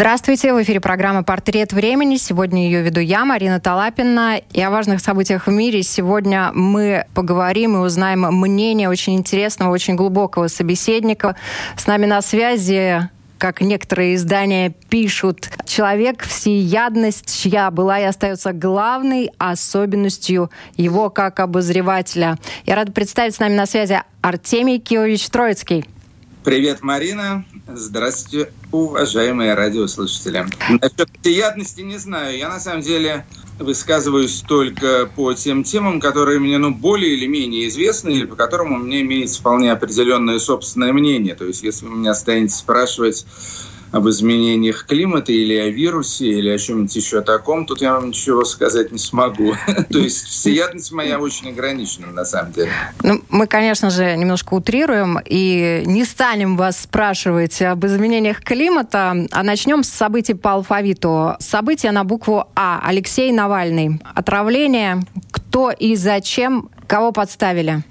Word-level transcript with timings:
Здравствуйте, 0.00 0.54
в 0.54 0.62
эфире 0.62 0.78
программа 0.78 1.24
«Портрет 1.24 1.72
времени». 1.72 2.18
Сегодня 2.18 2.66
ее 2.66 2.82
веду 2.82 3.00
я, 3.00 3.24
Марина 3.24 3.58
Талапина. 3.58 4.40
И 4.52 4.62
о 4.62 4.70
важных 4.70 5.00
событиях 5.00 5.48
в 5.48 5.50
мире 5.50 5.82
сегодня 5.82 6.52
мы 6.54 7.04
поговорим 7.14 7.74
и 7.74 7.80
узнаем 7.80 8.20
мнение 8.20 8.88
очень 8.88 9.16
интересного, 9.16 9.72
очень 9.72 9.96
глубокого 9.96 10.46
собеседника. 10.46 11.34
С 11.76 11.88
нами 11.88 12.06
на 12.06 12.22
связи 12.22 13.08
как 13.38 13.60
некоторые 13.60 14.14
издания 14.14 14.72
пишут, 14.88 15.50
человек 15.64 16.22
всеядность, 16.22 17.42
чья 17.42 17.72
была 17.72 17.98
и 17.98 18.04
остается 18.04 18.52
главной 18.52 19.32
особенностью 19.38 20.52
его 20.76 21.10
как 21.10 21.40
обозревателя. 21.40 22.38
Я 22.66 22.76
рада 22.76 22.92
представить 22.92 23.34
с 23.34 23.40
нами 23.40 23.54
на 23.54 23.66
связи 23.66 24.00
Артемий 24.22 24.78
Киевич 24.78 25.28
Троицкий. 25.28 25.84
Привет, 26.48 26.80
Марина. 26.80 27.44
Здравствуйте, 27.68 28.50
уважаемые 28.72 29.52
радиослушатели. 29.52 30.46
Насчет 30.80 31.10
приятности 31.22 31.82
не 31.82 31.98
знаю. 31.98 32.38
Я 32.38 32.48
на 32.48 32.58
самом 32.58 32.80
деле 32.80 33.26
высказываюсь 33.58 34.42
только 34.48 35.10
по 35.14 35.34
тем 35.34 35.62
темам, 35.62 36.00
которые 36.00 36.40
мне 36.40 36.56
ну, 36.56 36.70
более 36.70 37.12
или 37.12 37.26
менее 37.26 37.68
известны, 37.68 38.08
или 38.08 38.24
по 38.24 38.34
которым 38.34 38.72
у 38.72 38.78
меня 38.78 39.02
имеется 39.02 39.40
вполне 39.40 39.70
определенное 39.70 40.38
собственное 40.38 40.94
мнение. 40.94 41.34
То 41.34 41.44
есть, 41.44 41.62
если 41.62 41.84
вы 41.84 41.96
меня 41.96 42.14
станете 42.14 42.54
спрашивать 42.54 43.26
об 43.90 44.08
изменениях 44.08 44.86
климата 44.86 45.32
или 45.32 45.54
о 45.54 45.68
вирусе, 45.70 46.26
или 46.26 46.50
о 46.50 46.58
чем-нибудь 46.58 46.94
еще 46.94 47.20
таком, 47.22 47.66
тут 47.66 47.80
я 47.80 47.94
вам 47.94 48.08
ничего 48.08 48.44
сказать 48.44 48.92
не 48.92 48.98
смогу. 48.98 49.54
То 49.90 49.98
есть 49.98 50.26
всеядность 50.26 50.92
моя 50.92 51.18
очень 51.18 51.50
ограничена, 51.50 52.08
на 52.08 52.24
самом 52.24 52.52
деле. 52.52 52.70
Ну, 53.02 53.22
мы, 53.28 53.46
конечно 53.46 53.90
же, 53.90 54.16
немножко 54.16 54.54
утрируем 54.54 55.18
и 55.24 55.82
не 55.86 56.04
станем 56.04 56.56
вас 56.56 56.80
спрашивать 56.80 57.60
об 57.62 57.84
изменениях 57.86 58.40
климата, 58.42 59.26
а 59.30 59.42
начнем 59.42 59.82
с 59.82 59.88
событий 59.88 60.34
по 60.34 60.52
алфавиту. 60.52 61.36
События 61.40 61.90
на 61.90 62.04
букву 62.04 62.44
А. 62.54 62.80
Алексей 62.84 63.32
Навальный. 63.32 64.00
Отравление. 64.14 65.02
Кто 65.30 65.70
и 65.70 65.96
зачем 65.96 66.70
кого 66.86 67.12
подставили? 67.12 67.82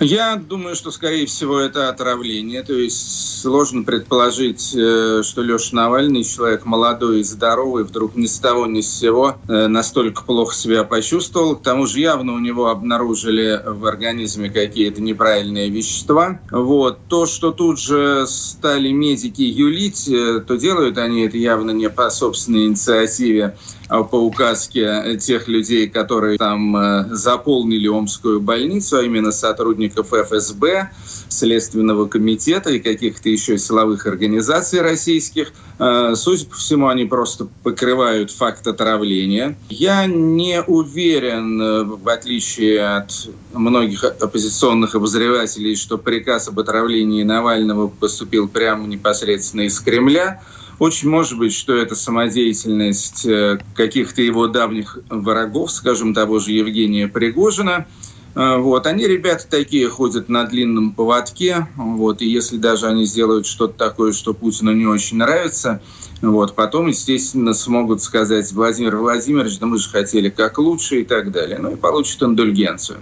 Я 0.00 0.36
думаю, 0.36 0.76
что, 0.76 0.90
скорее 0.90 1.24
всего, 1.26 1.58
это 1.58 1.88
отравление. 1.88 2.62
То 2.62 2.74
есть 2.74 3.40
сложно 3.40 3.82
предположить, 3.82 4.74
э, 4.76 5.22
что 5.24 5.42
Леша 5.42 5.70
Навальный, 5.72 6.22
человек 6.22 6.66
молодой 6.66 7.20
и 7.20 7.22
здоровый, 7.22 7.84
вдруг 7.84 8.14
ни 8.14 8.26
с 8.26 8.38
того 8.38 8.66
ни 8.66 8.82
с 8.82 8.92
сего 8.92 9.36
э, 9.48 9.68
настолько 9.68 10.22
плохо 10.22 10.54
себя 10.54 10.84
почувствовал. 10.84 11.56
К 11.56 11.62
тому 11.62 11.86
же 11.86 12.00
явно 12.00 12.34
у 12.34 12.38
него 12.38 12.68
обнаружили 12.68 13.62
в 13.64 13.86
организме 13.86 14.50
какие-то 14.50 15.00
неправильные 15.00 15.70
вещества. 15.70 16.40
Вот. 16.50 16.98
То, 17.08 17.24
что 17.24 17.50
тут 17.50 17.80
же 17.80 18.26
стали 18.26 18.90
медики 18.90 19.42
юлить, 19.42 20.08
э, 20.08 20.40
то 20.46 20.56
делают 20.56 20.98
они 20.98 21.22
это 21.22 21.38
явно 21.38 21.70
не 21.70 21.88
по 21.88 22.10
собственной 22.10 22.66
инициативе, 22.66 23.56
по 23.88 24.16
указке 24.16 25.16
тех 25.18 25.48
людей, 25.48 25.88
которые 25.88 26.38
там 26.38 27.14
заполнили 27.14 27.88
Омскую 27.88 28.40
больницу, 28.40 28.98
а 28.98 29.02
именно 29.02 29.32
сотрудников 29.32 30.12
ФСБ, 30.12 30.90
Следственного 31.28 32.06
комитета 32.06 32.70
и 32.70 32.78
каких-то 32.78 33.28
еще 33.28 33.58
силовых 33.58 34.06
организаций 34.06 34.80
российских. 34.80 35.52
Э, 35.78 36.14
судя 36.14 36.46
по 36.46 36.56
всему, 36.56 36.88
они 36.88 37.04
просто 37.04 37.48
покрывают 37.62 38.30
факт 38.30 38.66
отравления. 38.66 39.56
Я 39.68 40.06
не 40.06 40.62
уверен, 40.62 41.60
э, 41.60 41.84
в 41.84 42.08
отличие 42.08 42.96
от 42.96 43.10
многих 43.52 44.04
оппозиционных 44.04 44.94
обозревателей, 44.94 45.76
что 45.76 45.98
приказ 45.98 46.48
об 46.48 46.60
отравлении 46.60 47.22
Навального 47.24 47.88
поступил 47.88 48.48
прямо 48.48 48.86
непосредственно 48.86 49.62
из 49.62 49.78
Кремля. 49.80 50.40
Очень 50.78 51.08
может 51.08 51.38
быть, 51.38 51.54
что 51.54 51.74
это 51.74 51.94
самодеятельность 51.94 53.24
э, 53.26 53.58
каких-то 53.74 54.20
его 54.20 54.46
давних 54.46 54.98
врагов, 55.08 55.70
скажем, 55.70 56.12
того 56.12 56.38
же 56.38 56.52
Евгения 56.52 57.08
Пригожина– 57.08 57.86
а, 58.36 58.58
вот. 58.58 58.86
Они, 58.86 59.06
ребята, 59.06 59.46
такие 59.48 59.88
ходят 59.88 60.28
на 60.28 60.44
длинном 60.44 60.92
поводке. 60.92 61.66
Вот. 61.76 62.20
И 62.20 62.28
если 62.28 62.58
даже 62.58 62.86
они 62.86 63.06
сделают 63.06 63.46
что-то 63.46 63.72
такое, 63.78 64.12
что 64.12 64.34
Путину 64.34 64.72
не 64.72 64.86
очень 64.86 65.16
нравится, 65.16 65.80
вот, 66.20 66.54
потом, 66.54 66.88
естественно, 66.88 67.54
смогут 67.54 68.02
сказать 68.02 68.52
Владимир 68.52 68.96
Владимирович, 68.96 69.58
да 69.58 69.66
мы 69.66 69.78
же 69.78 69.88
хотели 69.88 70.28
как 70.28 70.58
лучше 70.58 71.00
и 71.00 71.04
так 71.04 71.32
далее. 71.32 71.58
Ну 71.58 71.72
и 71.72 71.76
получат 71.76 72.22
индульгенцию. 72.22 72.98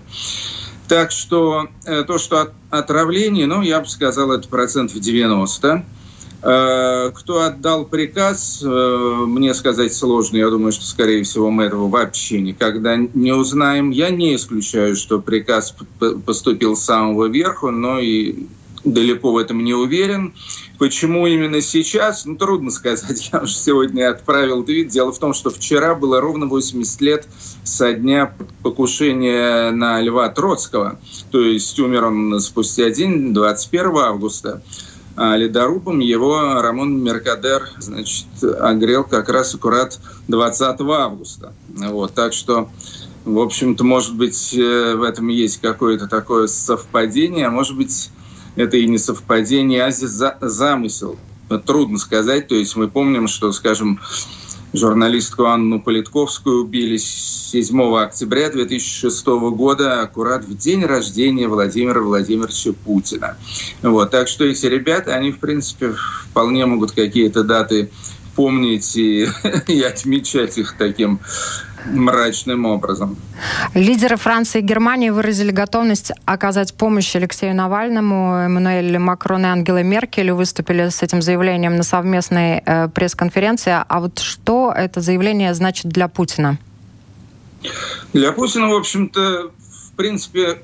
Так 0.86 1.10
что 1.10 1.66
э, 1.84 2.04
то, 2.04 2.18
что 2.18 2.52
отравление, 2.70 3.46
ну, 3.46 3.62
я 3.62 3.80
бы 3.80 3.88
сказал, 3.88 4.30
это 4.30 4.48
процентов 4.48 5.00
90. 5.00 5.84
Э, 6.46 7.10
кто 7.14 7.40
отдал 7.40 7.86
приказ, 7.86 8.62
э, 8.62 9.24
мне 9.26 9.54
сказать 9.54 9.94
сложно. 9.94 10.36
Я 10.36 10.50
думаю, 10.50 10.72
что, 10.72 10.84
скорее 10.84 11.22
всего, 11.24 11.50
мы 11.50 11.64
этого 11.64 11.88
вообще 11.88 12.40
никогда 12.42 12.96
не 12.96 13.32
узнаем. 13.32 13.88
Я 13.90 14.10
не 14.10 14.34
исключаю, 14.36 14.94
что 14.94 15.20
приказ 15.20 15.74
поступил 16.26 16.76
с 16.76 16.84
самого 16.84 17.28
верху, 17.28 17.70
но 17.70 17.98
и 17.98 18.46
далеко 18.84 19.32
в 19.32 19.38
этом 19.38 19.64
не 19.64 19.72
уверен. 19.72 20.34
Почему 20.78 21.26
именно 21.26 21.62
сейчас? 21.62 22.26
Ну, 22.26 22.36
трудно 22.36 22.70
сказать. 22.70 23.30
Я 23.32 23.40
уже 23.40 23.54
сегодня 23.54 24.10
отправил 24.10 24.64
твит. 24.64 24.88
Дело 24.88 25.12
в 25.12 25.18
том, 25.18 25.32
что 25.32 25.48
вчера 25.48 25.94
было 25.94 26.20
ровно 26.20 26.44
80 26.44 27.00
лет 27.00 27.26
со 27.62 27.94
дня 27.94 28.34
покушения 28.62 29.70
на 29.70 29.98
Льва 30.02 30.28
Троцкого. 30.28 31.00
То 31.30 31.40
есть 31.40 31.78
умер 31.78 32.04
он 32.04 32.38
спустя 32.40 32.90
день, 32.90 33.32
21 33.32 33.96
августа. 33.96 34.62
А 35.16 35.36
ледорубом 35.36 36.00
его 36.00 36.60
Рамон 36.60 37.02
Меркадер 37.02 37.68
значит, 37.78 38.26
огрел 38.42 39.04
как 39.04 39.28
раз 39.28 39.54
аккурат 39.54 40.00
20 40.28 40.80
августа. 40.80 41.52
Вот, 41.68 42.14
так 42.14 42.32
что, 42.32 42.68
в 43.24 43.38
общем-то, 43.38 43.84
может 43.84 44.16
быть, 44.16 44.54
э, 44.54 44.94
в 44.96 45.02
этом 45.02 45.28
есть 45.28 45.60
какое-то 45.60 46.08
такое 46.08 46.48
совпадение, 46.48 47.46
а 47.46 47.50
может 47.50 47.76
быть, 47.76 48.10
это 48.56 48.76
и 48.76 48.86
не 48.88 48.98
совпадение, 48.98 49.84
а 49.84 49.90
за 49.92 50.36
замысел. 50.40 51.16
Трудно 51.66 51.98
сказать. 51.98 52.48
То 52.48 52.54
есть 52.56 52.74
мы 52.74 52.88
помним, 52.88 53.28
что, 53.28 53.52
скажем, 53.52 54.00
журналистку 54.74 55.44
Анну 55.44 55.80
Политковскую 55.80 56.62
убили 56.62 56.96
7 56.96 57.96
октября 57.96 58.50
2006 58.50 59.26
года, 59.26 60.02
аккурат 60.02 60.44
в 60.44 60.56
день 60.56 60.84
рождения 60.84 61.46
Владимира 61.46 62.00
Владимировича 62.00 62.72
Путина. 62.72 63.36
Вот, 63.82 64.10
так 64.10 64.26
что 64.28 64.44
эти 64.44 64.66
ребята, 64.66 65.14
они, 65.14 65.30
в 65.30 65.38
принципе, 65.38 65.94
вполне 66.30 66.66
могут 66.66 66.92
какие-то 66.92 67.44
даты 67.44 67.90
помнить 68.34 68.96
и, 68.96 69.28
и 69.68 69.82
отмечать 69.82 70.58
их 70.58 70.74
таким 70.76 71.20
мрачным 71.84 72.66
образом. 72.66 73.16
Лидеры 73.74 74.16
Франции 74.16 74.60
и 74.60 74.62
Германии 74.62 75.10
выразили 75.10 75.50
готовность 75.50 76.12
оказать 76.24 76.74
помощь 76.74 77.14
Алексею 77.16 77.54
Навальному. 77.54 78.34
Эммануэль 78.46 78.98
Макрон 78.98 79.42
и 79.42 79.48
Ангела 79.48 79.82
Меркель 79.82 80.32
выступили 80.32 80.88
с 80.88 81.02
этим 81.02 81.22
заявлением 81.22 81.76
на 81.76 81.82
совместной 81.82 82.62
э, 82.64 82.88
пресс-конференции. 82.88 83.74
А 83.86 84.00
вот 84.00 84.18
что 84.18 84.72
это 84.74 85.00
заявление 85.00 85.54
значит 85.54 85.86
для 85.86 86.08
Путина? 86.08 86.58
Для 88.12 88.32
Путина, 88.32 88.68
в 88.68 88.74
общем-то, 88.74 89.50
в 89.92 89.96
принципе, 89.96 90.58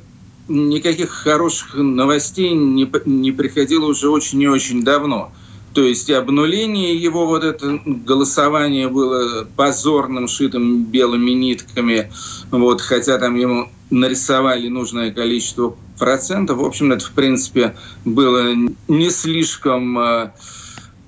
никаких 0.49 1.11
хороших 1.11 1.75
новостей 1.75 2.53
не, 2.53 2.91
не 3.07 3.33
приходило 3.33 3.87
уже 3.87 4.09
очень 4.09 4.41
и 4.43 4.49
очень 4.49 4.83
давно. 4.83 5.33
То 5.75 5.85
есть 5.85 6.11
обнуление 6.11 6.97
его 6.97 7.27
вот 7.27 7.45
это 7.45 7.81
голосование 7.85 8.89
было 8.89 9.47
позорным, 9.57 10.27
шитым 10.27 10.85
белыми 10.85 11.31
нитками, 11.31 12.11
вот, 12.51 12.81
хотя 12.81 13.19
там 13.19 13.37
ему 13.37 13.69
нарисовали 13.91 14.69
нужное 14.69 15.13
количество 15.13 15.77
процентов. 15.99 16.59
В 16.59 16.65
общем, 16.65 16.93
это, 16.93 17.05
в 17.05 17.13
принципе, 17.13 17.77
было 18.05 18.53
не 18.89 19.11
слишком 19.11 19.99
э, 19.99 20.31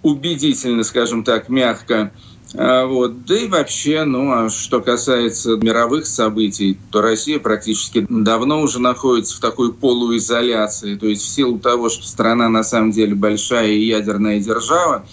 убедительно, 0.03 0.85
скажем 0.85 1.25
так, 1.25 1.49
мягко. 1.49 2.13
А, 2.55 2.87
вот. 2.87 3.25
Да 3.25 3.39
и 3.39 3.49
вообще, 3.49 4.05
ну, 4.05 4.33
а 4.33 4.51
что 4.51 4.81
касается 4.81 5.57
мировых 5.57 6.07
событий, 6.07 6.79
то 6.91 7.01
Россия 7.01 7.39
практически 7.39 8.07
давно 8.09 8.61
уже 8.61 8.81
находится 8.81 9.37
в 9.37 9.41
такой 9.41 9.73
полуизоляции. 9.73 10.97
То 10.97 11.07
есть 11.07 11.23
в 11.23 11.29
силу 11.29 11.59
того, 11.59 11.89
что 11.89 12.07
страна 12.07 12.49
на 12.49 12.63
самом 12.63 12.91
деле 12.91 13.15
большая 13.15 13.69
и 13.69 13.85
ядерная 13.85 14.41
держава, 14.41 15.07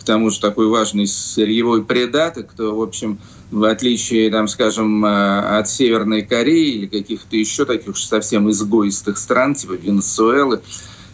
к 0.00 0.04
тому 0.04 0.30
же 0.30 0.40
такой 0.40 0.68
важный 0.68 1.06
сырьевой 1.06 1.84
придаток, 1.84 2.52
то, 2.56 2.74
в 2.74 2.80
общем, 2.80 3.18
в 3.50 3.64
отличие, 3.64 4.30
там, 4.30 4.48
скажем, 4.48 5.04
э, 5.04 5.58
от 5.58 5.68
Северной 5.68 6.22
Кореи 6.22 6.70
или 6.70 6.86
каких-то 6.86 7.36
еще 7.36 7.64
таких 7.64 7.90
уж 7.90 8.02
совсем 8.02 8.50
изгоистых 8.50 9.18
стран, 9.18 9.54
типа 9.54 9.72
Венесуэлы, 9.72 10.62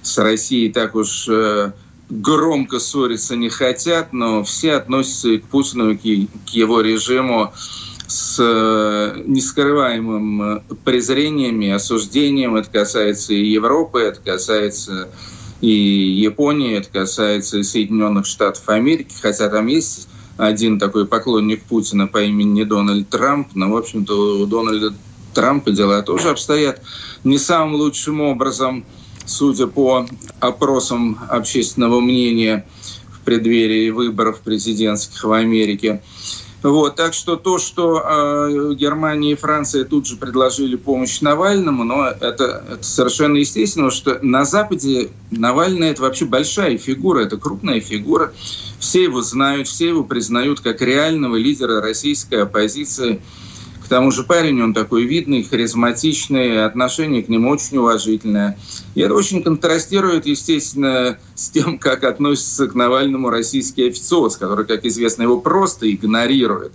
с 0.02 0.18
Россией 0.18 0.72
так 0.72 0.94
уж 0.94 1.26
э, 1.28 1.72
громко 2.12 2.78
ссориться 2.78 3.36
не 3.36 3.48
хотят, 3.48 4.12
но 4.12 4.44
все 4.44 4.74
относятся 4.74 5.38
к 5.38 5.44
Путину, 5.44 5.96
к 5.96 6.48
его 6.50 6.80
режиму 6.82 7.52
с 8.06 8.36
э, 8.38 9.22
нескрываемым 9.26 10.62
презрением 10.84 11.62
и 11.62 11.70
осуждением. 11.70 12.56
Это 12.56 12.68
касается 12.70 13.32
и 13.32 13.42
Европы, 13.46 14.00
это 14.00 14.20
касается 14.20 15.08
и 15.62 15.70
Японии, 15.70 16.76
это 16.76 16.90
касается 16.90 17.58
и 17.58 17.62
Соединенных 17.62 18.26
Штатов 18.26 18.68
Америки, 18.68 19.14
хотя 19.22 19.48
там 19.48 19.68
есть 19.68 20.08
один 20.36 20.78
такой 20.78 21.06
поклонник 21.06 21.62
Путина 21.62 22.06
по 22.08 22.22
имени 22.22 22.64
Дональд 22.64 23.08
Трамп, 23.08 23.48
но, 23.54 23.70
в 23.70 23.76
общем-то, 23.76 24.42
у 24.42 24.46
Дональда 24.46 24.92
Трампа 25.32 25.70
дела 25.70 26.02
тоже 26.02 26.28
обстоят 26.28 26.82
не 27.24 27.38
самым 27.38 27.76
лучшим 27.76 28.20
образом, 28.20 28.84
судя 29.26 29.66
по 29.66 30.06
опросам 30.40 31.18
общественного 31.28 32.00
мнения 32.00 32.66
в 33.10 33.24
преддверии 33.24 33.90
выборов 33.90 34.40
президентских 34.40 35.24
в 35.24 35.32
Америке. 35.32 36.02
Вот, 36.62 36.94
так 36.94 37.12
что 37.12 37.34
то, 37.34 37.58
что 37.58 38.00
э, 38.04 38.74
Германия 38.74 39.32
и 39.32 39.34
Франция 39.34 39.84
тут 39.84 40.06
же 40.06 40.16
предложили 40.16 40.76
помощь 40.76 41.20
Навальному, 41.20 41.82
но 41.82 42.06
это, 42.06 42.62
это 42.68 42.82
совершенно 42.82 43.36
естественно, 43.36 43.90
что 43.90 44.20
на 44.22 44.44
Западе 44.44 45.10
Навальный 45.32 45.88
это 45.88 46.02
вообще 46.02 46.24
большая 46.24 46.78
фигура, 46.78 47.24
это 47.24 47.36
крупная 47.36 47.80
фигура. 47.80 48.32
Все 48.78 49.02
его 49.02 49.22
знают, 49.22 49.66
все 49.66 49.88
его 49.88 50.04
признают 50.04 50.60
как 50.60 50.82
реального 50.82 51.34
лидера 51.34 51.80
российской 51.80 52.42
оппозиции 52.42 53.20
тому 53.92 54.10
же 54.10 54.22
парень, 54.22 54.62
он 54.62 54.72
такой 54.72 55.04
видный, 55.04 55.42
харизматичный, 55.42 56.64
отношение 56.64 57.22
к 57.22 57.28
нему 57.28 57.50
очень 57.50 57.76
уважительное. 57.76 58.56
И 58.94 59.02
это 59.02 59.12
очень 59.12 59.42
контрастирует, 59.42 60.24
естественно, 60.24 61.18
с 61.34 61.50
тем, 61.50 61.78
как 61.78 62.04
относится 62.04 62.68
к 62.68 62.74
Навальному 62.74 63.28
российский 63.28 63.88
официоз, 63.88 64.38
который, 64.38 64.64
как 64.64 64.86
известно, 64.86 65.24
его 65.24 65.38
просто 65.42 65.92
игнорирует. 65.92 66.72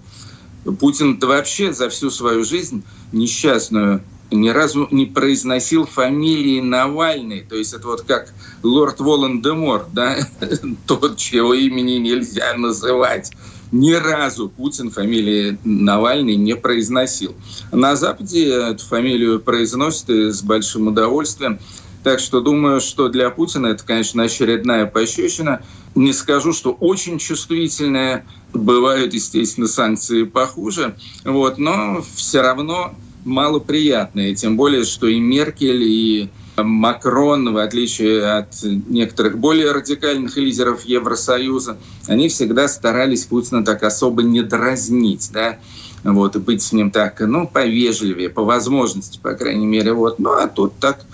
Путин 0.80 1.18
вообще 1.20 1.74
за 1.74 1.90
всю 1.90 2.12
свою 2.12 2.44
жизнь 2.44 2.84
несчастную 3.12 4.04
ни 4.30 4.50
разу 4.50 4.88
не 4.92 5.08
произносил 5.08 5.88
фамилии 5.88 6.62
Навальный. 6.62 7.42
То 7.42 7.56
есть 7.56 7.74
это 7.74 7.88
вот 7.88 8.02
как 8.02 8.32
лорд 8.62 9.00
Волан-де-Мор, 9.00 9.88
да? 9.92 10.18
тот, 10.86 11.18
чьего 11.18 11.56
имени 11.56 11.94
нельзя 11.94 12.54
называть 12.54 13.32
ни 13.72 13.94
разу 13.94 14.50
Путин 14.50 14.92
фамилии 14.92 15.58
Навальный 15.64 16.36
не 16.36 16.56
произносил. 16.56 17.36
На 17.72 17.96
Западе 17.96 18.48
эту 18.50 18.84
фамилию 18.86 19.40
произносят 19.40 20.10
и 20.10 20.32
с 20.32 20.42
большим 20.42 20.88
удовольствием. 20.88 21.60
Так 22.04 22.20
что 22.20 22.40
думаю, 22.40 22.80
что 22.80 23.10
для 23.10 23.30
Путина 23.30 23.68
это, 23.68 23.84
конечно, 23.84 24.24
очередная 24.24 24.86
пощечина. 24.86 25.62
Не 25.96 26.14
скажу, 26.14 26.54
что 26.54 26.72
очень 26.72 27.18
чувствительная. 27.18 28.26
Бывают, 28.54 29.14
естественно, 29.14 29.68
санкции 29.68 30.24
похуже. 30.24 30.96
Вот, 31.26 31.58
но 31.58 32.04
все 32.16 32.42
равно 32.42 32.96
малоприятные. 33.26 34.36
Тем 34.36 34.56
более, 34.56 34.86
что 34.86 35.08
и 35.08 35.20
Меркель, 35.20 35.84
и 35.84 36.30
Макрон, 36.64 37.54
в 37.54 37.58
отличие 37.58 38.26
от 38.26 38.48
некоторых 38.64 39.38
более 39.38 39.72
радикальных 39.72 40.38
лидеров 40.38 40.84
Евросоюза, 40.86 41.78
они 42.08 42.30
всегда 42.30 42.68
старались 42.68 43.26
Путина 43.26 43.64
так 43.64 43.84
особо 43.84 44.24
не 44.24 44.42
дразнить, 44.42 45.30
да, 45.32 45.60
вот, 46.04 46.36
и 46.36 46.40
быть 46.40 46.64
с 46.64 46.74
ним 46.74 46.90
так, 46.90 47.20
ну, 47.20 47.48
повежливее, 47.48 48.30
по 48.30 48.44
возможности, 48.44 49.20
по 49.22 49.34
крайней 49.34 49.68
мере, 49.68 49.94
вот. 49.94 50.20
Ну, 50.20 50.32
а 50.32 50.48
тут 50.48 50.74
так 50.80 51.06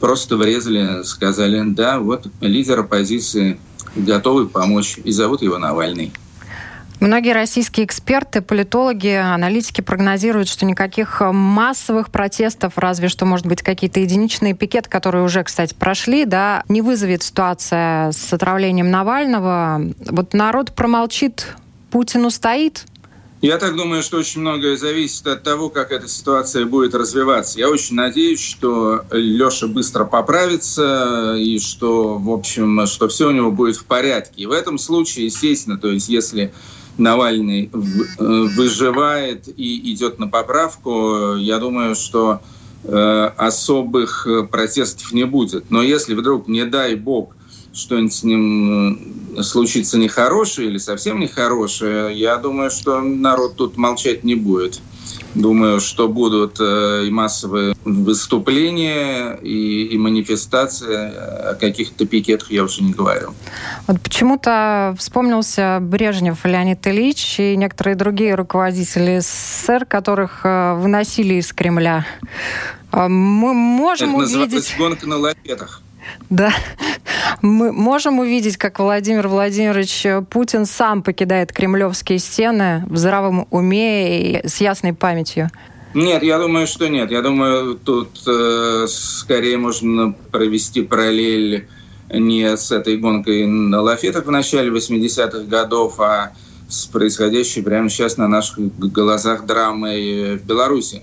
просто 0.00 0.36
врезали, 0.36 1.02
сказали, 1.02 1.62
да, 1.66 1.98
вот 1.98 2.26
лидер 2.40 2.80
оппозиции 2.80 3.58
готовы 3.96 4.46
помочь, 4.46 4.98
и 5.02 5.10
зовут 5.10 5.42
его 5.42 5.58
Навальный. 5.58 6.12
Многие 6.98 7.32
российские 7.32 7.84
эксперты, 7.84 8.40
политологи, 8.40 9.08
аналитики 9.08 9.82
прогнозируют, 9.82 10.48
что 10.48 10.64
никаких 10.64 11.20
массовых 11.20 12.10
протестов, 12.10 12.78
разве 12.78 13.08
что, 13.08 13.26
может 13.26 13.46
быть, 13.46 13.60
какие-то 13.60 14.00
единичные 14.00 14.54
пикеты, 14.54 14.88
которые 14.88 15.22
уже, 15.22 15.44
кстати, 15.44 15.74
прошли, 15.74 16.24
да, 16.24 16.64
не 16.68 16.80
вызовет 16.80 17.22
ситуация 17.22 18.12
с 18.12 18.32
отравлением 18.32 18.90
Навального. 18.90 19.82
Вот 20.08 20.32
народ 20.32 20.72
промолчит, 20.72 21.54
Путин 21.90 22.24
устоит, 22.24 22.86
я 23.42 23.58
так 23.58 23.76
думаю, 23.76 24.02
что 24.02 24.16
очень 24.16 24.40
многое 24.40 24.76
зависит 24.76 25.26
от 25.26 25.42
того, 25.42 25.68
как 25.68 25.92
эта 25.92 26.08
ситуация 26.08 26.64
будет 26.64 26.94
развиваться. 26.94 27.58
Я 27.58 27.68
очень 27.68 27.94
надеюсь, 27.94 28.40
что 28.40 29.04
Леша 29.10 29.66
быстро 29.66 30.04
поправится 30.06 31.36
и 31.38 31.58
что, 31.58 32.16
в 32.16 32.30
общем, 32.30 32.86
что 32.86 33.08
все 33.08 33.28
у 33.28 33.32
него 33.32 33.52
будет 33.52 33.76
в 33.76 33.84
порядке. 33.84 34.42
И 34.42 34.46
в 34.46 34.52
этом 34.52 34.78
случае, 34.78 35.26
естественно, 35.26 35.76
то 35.76 35.90
есть 35.90 36.08
если 36.08 36.54
Навальный 36.98 37.70
э, 37.72 37.78
выживает 38.18 39.48
и 39.48 39.92
идет 39.92 40.18
на 40.18 40.28
поправку, 40.28 41.36
я 41.36 41.58
думаю, 41.58 41.94
что 41.94 42.40
э, 42.84 43.30
особых 43.36 44.26
э, 44.26 44.44
протестов 44.44 45.12
не 45.12 45.24
будет. 45.24 45.70
Но 45.70 45.82
если 45.82 46.14
вдруг, 46.14 46.48
не 46.48 46.64
дай 46.64 46.94
бог, 46.94 47.36
что-нибудь 47.74 48.14
с 48.14 48.22
ним 48.24 49.42
случится 49.42 49.98
нехорошее 49.98 50.68
или 50.68 50.78
совсем 50.78 51.20
нехорошее, 51.20 52.18
я 52.18 52.36
думаю, 52.38 52.70
что 52.70 53.00
народ 53.02 53.56
тут 53.56 53.76
молчать 53.76 54.24
не 54.24 54.34
будет. 54.34 54.80
Думаю, 55.36 55.80
что 55.80 56.08
будут 56.08 56.56
э, 56.60 57.04
и 57.06 57.10
массовые 57.10 57.76
выступления, 57.84 59.38
и, 59.42 59.84
и 59.84 59.98
манифестации. 59.98 61.50
О 61.50 61.54
каких-то 61.54 62.06
пикетах 62.06 62.50
я 62.50 62.64
уже 62.64 62.82
не 62.82 62.94
говорю. 62.94 63.34
Вот 63.86 64.00
почему-то 64.00 64.94
вспомнился 64.98 65.78
Брежнев 65.82 66.42
Леонид 66.46 66.86
Ильич 66.86 67.38
и 67.38 67.54
некоторые 67.54 67.96
другие 67.96 68.34
руководители 68.34 69.18
СССР, 69.18 69.84
которых 69.84 70.40
э, 70.44 70.74
выносили 70.76 71.34
из 71.34 71.52
Кремля. 71.52 72.06
А 72.90 73.08
мы 73.08 73.52
можем 73.52 74.18
Это 74.18 74.38
увидеть... 74.38 74.74
гонка 74.78 75.06
на 75.06 75.18
лапетах. 75.18 75.82
Да. 76.30 76.52
Мы 77.42 77.72
можем 77.72 78.18
увидеть, 78.18 78.56
как 78.56 78.78
Владимир 78.78 79.28
Владимирович 79.28 80.06
Путин 80.30 80.66
сам 80.66 81.02
покидает 81.02 81.52
кремлевские 81.52 82.18
стены 82.18 82.84
в 82.88 82.96
здравом 82.96 83.46
уме 83.50 84.40
и 84.40 84.46
с 84.46 84.60
ясной 84.60 84.92
памятью. 84.92 85.50
Нет, 85.94 86.22
я 86.22 86.38
думаю, 86.38 86.66
что 86.66 86.88
нет. 86.88 87.10
Я 87.10 87.22
думаю, 87.22 87.74
тут 87.76 88.08
э, 88.26 88.86
скорее 88.88 89.56
можно 89.56 90.12
провести 90.30 90.82
параллель 90.82 91.68
не 92.12 92.56
с 92.56 92.70
этой 92.70 92.98
гонкой 92.98 93.46
на 93.46 93.80
лафетах 93.80 94.26
в 94.26 94.30
начале 94.30 94.70
80-х 94.70 95.44
годов, 95.44 95.98
а 95.98 96.32
с 96.68 96.86
происходящей 96.86 97.62
прямо 97.62 97.88
сейчас 97.88 98.16
на 98.16 98.28
наших 98.28 98.58
глазах 98.78 99.46
драмой 99.46 100.36
в 100.36 100.44
Беларуси. 100.44 101.02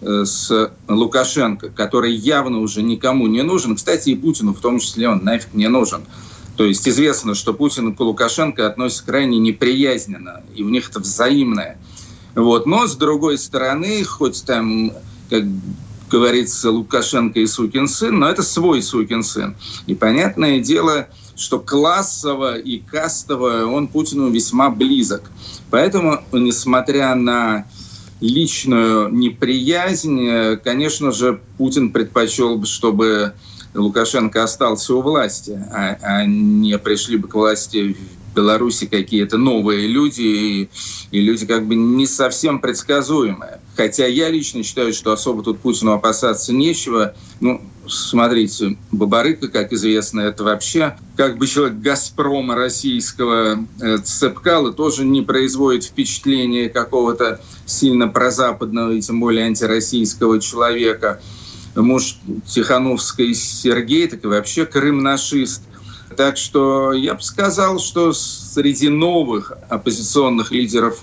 С 0.00 0.72
Лукашенко, 0.88 1.70
который 1.70 2.14
явно 2.14 2.60
уже 2.60 2.82
никому 2.82 3.26
не 3.26 3.42
нужен. 3.42 3.76
Кстати, 3.76 4.10
и 4.10 4.14
Путину 4.14 4.54
в 4.54 4.60
том 4.60 4.78
числе 4.78 5.08
он 5.08 5.24
нафиг 5.24 5.52
не 5.54 5.68
нужен. 5.68 6.02
То 6.56 6.64
есть 6.64 6.86
известно, 6.88 7.34
что 7.34 7.54
Путин 7.54 7.94
к 7.94 8.00
Лукашенко 8.00 8.66
относятся 8.66 9.06
крайне 9.06 9.38
неприязненно, 9.38 10.42
и 10.54 10.62
у 10.62 10.68
них 10.68 10.90
это 10.90 11.00
взаимное. 11.00 11.78
Вот. 12.34 12.66
Но, 12.66 12.86
с 12.86 12.96
другой 12.96 13.38
стороны, 13.38 14.04
хоть 14.04 14.44
там, 14.44 14.92
как 15.30 15.44
говорится, 16.10 16.70
Лукашенко 16.70 17.40
и 17.40 17.46
сукин 17.46 17.88
сын, 17.88 18.18
но 18.18 18.28
это 18.28 18.42
свой 18.42 18.82
сукин 18.82 19.22
сын. 19.22 19.56
И 19.86 19.94
понятное 19.94 20.60
дело, 20.60 21.08
что 21.36 21.60
классово 21.60 22.58
и 22.58 22.78
кастово 22.78 23.64
он 23.64 23.88
Путину 23.88 24.28
весьма 24.30 24.70
близок. 24.70 25.22
Поэтому, 25.70 26.22
несмотря 26.32 27.14
на 27.14 27.64
личную 28.20 29.12
неприязнь, 29.12 30.20
э, 30.26 30.56
конечно 30.56 31.12
же, 31.12 31.40
Путин 31.58 31.90
предпочел 31.90 32.56
бы, 32.56 32.66
чтобы 32.66 33.34
Лукашенко 33.74 34.42
остался 34.42 34.94
у 34.94 35.02
власти, 35.02 35.58
а, 35.72 35.96
а 36.02 36.24
не 36.26 36.76
пришли 36.78 37.16
бы 37.16 37.28
к 37.28 37.34
власти 37.34 37.94
в 37.94 38.34
Беларуси 38.34 38.86
какие-то 38.86 39.38
новые 39.38 39.86
люди 39.86 40.22
и, 40.22 40.70
и 41.10 41.20
люди 41.20 41.46
как 41.46 41.66
бы 41.66 41.74
не 41.74 42.06
совсем 42.06 42.60
предсказуемые. 42.60 43.60
Хотя 43.76 44.06
я 44.06 44.28
лично 44.28 44.62
считаю, 44.62 44.92
что 44.92 45.12
особо 45.12 45.42
тут 45.42 45.58
Путину 45.60 45.92
опасаться 45.92 46.52
нечего. 46.52 47.14
Ну, 47.40 47.60
смотрите, 47.90 48.78
Бабарыка, 48.92 49.48
как 49.48 49.72
известно, 49.72 50.20
это 50.20 50.44
вообще 50.44 50.96
как 51.16 51.38
бы 51.38 51.46
человек 51.46 51.78
«Газпрома» 51.78 52.54
российского 52.54 53.64
э, 53.80 53.98
Цепкала 53.98 54.72
тоже 54.72 55.04
не 55.04 55.22
производит 55.22 55.84
впечатления 55.84 56.68
какого-то 56.68 57.40
сильно 57.66 58.08
прозападного 58.08 58.92
и 58.92 59.00
тем 59.00 59.20
более 59.20 59.46
антироссийского 59.46 60.40
человека. 60.40 61.20
Муж 61.76 62.18
Тихановской 62.46 63.34
Сергей, 63.34 64.08
так 64.08 64.24
и 64.24 64.26
вообще 64.26 64.66
крым-нашист. 64.66 65.62
Так 66.16 66.36
что 66.36 66.92
я 66.92 67.14
бы 67.14 67.22
сказал, 67.22 67.78
что 67.78 68.12
среди 68.12 68.88
новых 68.88 69.52
оппозиционных 69.68 70.50
лидеров 70.50 71.02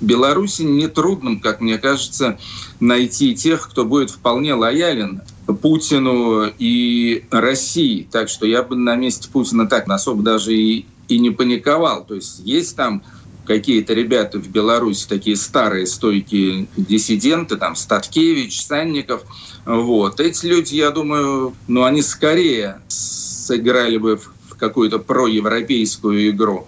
Беларуси 0.00 0.62
нетрудным, 0.62 1.40
как 1.40 1.60
мне 1.60 1.78
кажется, 1.78 2.38
найти 2.80 3.34
тех, 3.34 3.68
кто 3.68 3.84
будет 3.84 4.10
вполне 4.10 4.54
лоялен 4.54 5.22
Путину 5.46 6.50
и 6.58 7.24
России. 7.30 8.08
Так 8.10 8.28
что 8.28 8.46
я 8.46 8.62
бы 8.62 8.76
на 8.76 8.96
месте 8.96 9.28
Путина 9.30 9.66
так 9.66 9.88
особо 9.88 10.22
даже 10.22 10.54
и, 10.54 10.86
и 11.08 11.18
не 11.18 11.30
паниковал. 11.30 12.04
То 12.04 12.14
есть 12.14 12.40
есть 12.44 12.76
там 12.76 13.02
какие-то 13.46 13.92
ребята 13.92 14.38
в 14.38 14.48
Беларуси, 14.48 15.06
такие 15.08 15.36
старые 15.36 15.86
стойкие 15.86 16.66
диссиденты, 16.76 17.56
там 17.56 17.76
Статкевич, 17.76 18.64
Санников. 18.64 19.22
Вот. 19.66 20.20
Эти 20.20 20.46
люди, 20.46 20.76
я 20.76 20.90
думаю, 20.90 21.54
ну, 21.68 21.84
они 21.84 22.02
скорее 22.02 22.80
сыграли 22.88 23.98
бы 23.98 24.16
в 24.16 24.56
какую-то 24.56 24.98
проевропейскую 24.98 26.30
игру. 26.30 26.66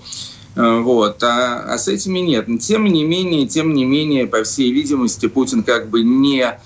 Вот. 0.54 1.22
А, 1.22 1.64
а 1.66 1.78
с 1.78 1.88
этими 1.88 2.18
нет. 2.20 2.48
Но 2.48 2.58
тем 2.58 2.84
не 2.84 3.04
менее, 3.04 3.46
тем 3.46 3.74
не 3.74 3.84
менее, 3.84 4.26
по 4.26 4.42
всей 4.44 4.72
видимости, 4.72 5.26
Путин 5.26 5.62
как 5.62 5.88
бы 5.88 6.02
не 6.02 6.58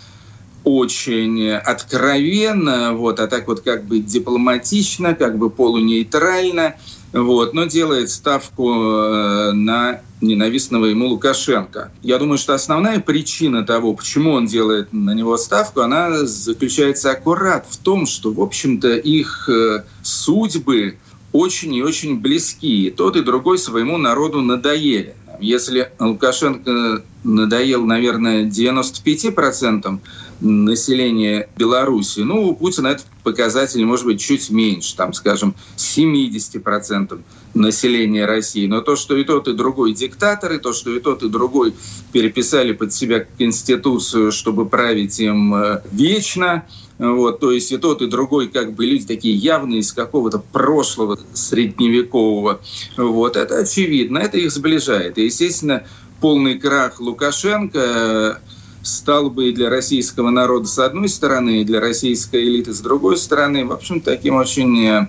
очень 0.64 1.50
откровенно, 1.50 2.92
вот, 2.92 3.20
а 3.20 3.26
так 3.26 3.48
вот 3.48 3.60
как 3.60 3.84
бы 3.84 4.00
дипломатично, 4.00 5.14
как 5.14 5.38
бы 5.38 5.50
полунейтрально, 5.50 6.74
вот, 7.12 7.54
но 7.54 7.64
делает 7.64 8.10
ставку 8.10 8.72
э, 8.72 9.52
на 9.52 10.00
ненавистного 10.20 10.86
ему 10.86 11.08
Лукашенко. 11.08 11.90
Я 12.02 12.18
думаю, 12.18 12.38
что 12.38 12.54
основная 12.54 13.00
причина 13.00 13.64
того, 13.64 13.94
почему 13.94 14.32
он 14.32 14.46
делает 14.46 14.92
на 14.92 15.12
него 15.12 15.36
ставку, 15.36 15.80
она 15.80 16.24
заключается 16.24 17.10
аккурат 17.10 17.66
в 17.68 17.78
том, 17.78 18.06
что, 18.06 18.30
в 18.32 18.40
общем-то, 18.40 18.96
их 18.96 19.48
э, 19.48 19.82
судьбы 20.02 20.98
очень 21.32 21.74
и 21.74 21.82
очень 21.82 22.20
близки. 22.20 22.86
И 22.86 22.90
тот 22.90 23.16
и 23.16 23.22
другой 23.22 23.58
своему 23.58 23.98
народу 23.98 24.40
надоели. 24.40 25.14
Если 25.40 25.90
Лукашенко 25.98 27.02
надоел, 27.24 27.84
наверное, 27.84 28.44
95% 28.44 29.98
населения 30.40 31.48
Беларуси, 31.56 32.20
ну, 32.20 32.48
у 32.48 32.54
Путина 32.54 32.88
этот 32.88 33.06
показатель 33.22 33.84
может 33.84 34.06
быть 34.06 34.20
чуть 34.20 34.50
меньше, 34.50 34.96
там, 34.96 35.12
скажем, 35.12 35.54
70% 35.76 37.20
населения 37.54 38.26
России. 38.26 38.66
Но 38.66 38.80
то, 38.80 38.96
что 38.96 39.16
и 39.16 39.24
тот, 39.24 39.48
и 39.48 39.52
другой 39.52 39.92
диктаторы, 39.92 40.58
то, 40.58 40.72
что 40.72 40.90
и 40.94 41.00
тот, 41.00 41.22
и 41.22 41.28
другой 41.28 41.74
переписали 42.12 42.72
под 42.72 42.92
себя 42.92 43.26
Конституцию, 43.38 44.32
чтобы 44.32 44.66
править 44.66 45.18
им 45.20 45.54
э, 45.54 45.82
вечно, 45.92 46.64
вот, 46.98 47.40
то 47.40 47.50
есть 47.50 47.72
и 47.72 47.78
тот, 47.78 48.02
и 48.02 48.06
другой 48.06 48.48
как 48.48 48.74
бы 48.74 48.84
люди 48.84 49.06
такие 49.06 49.34
явные 49.34 49.80
из 49.80 49.92
какого-то 49.92 50.38
прошлого 50.38 51.18
средневекового. 51.32 52.60
Вот, 52.96 53.36
это 53.36 53.58
очевидно, 53.58 54.18
это 54.18 54.38
их 54.38 54.52
сближает. 54.52 55.16
И, 55.16 55.24
естественно, 55.24 55.84
полный 56.20 56.58
крах 56.58 57.00
Лукашенко 57.00 58.40
стал 58.82 59.30
бы 59.30 59.50
и 59.50 59.52
для 59.52 59.70
российского 59.70 60.30
народа 60.30 60.66
с 60.66 60.78
одной 60.78 61.08
стороны, 61.08 61.60
и 61.60 61.64
для 61.64 61.80
российской 61.80 62.42
элиты 62.44 62.72
с 62.72 62.80
другой 62.80 63.16
стороны, 63.16 63.64
в 63.64 63.72
общем, 63.72 64.00
таким 64.00 64.36
очень 64.36 64.86
э, 64.86 65.08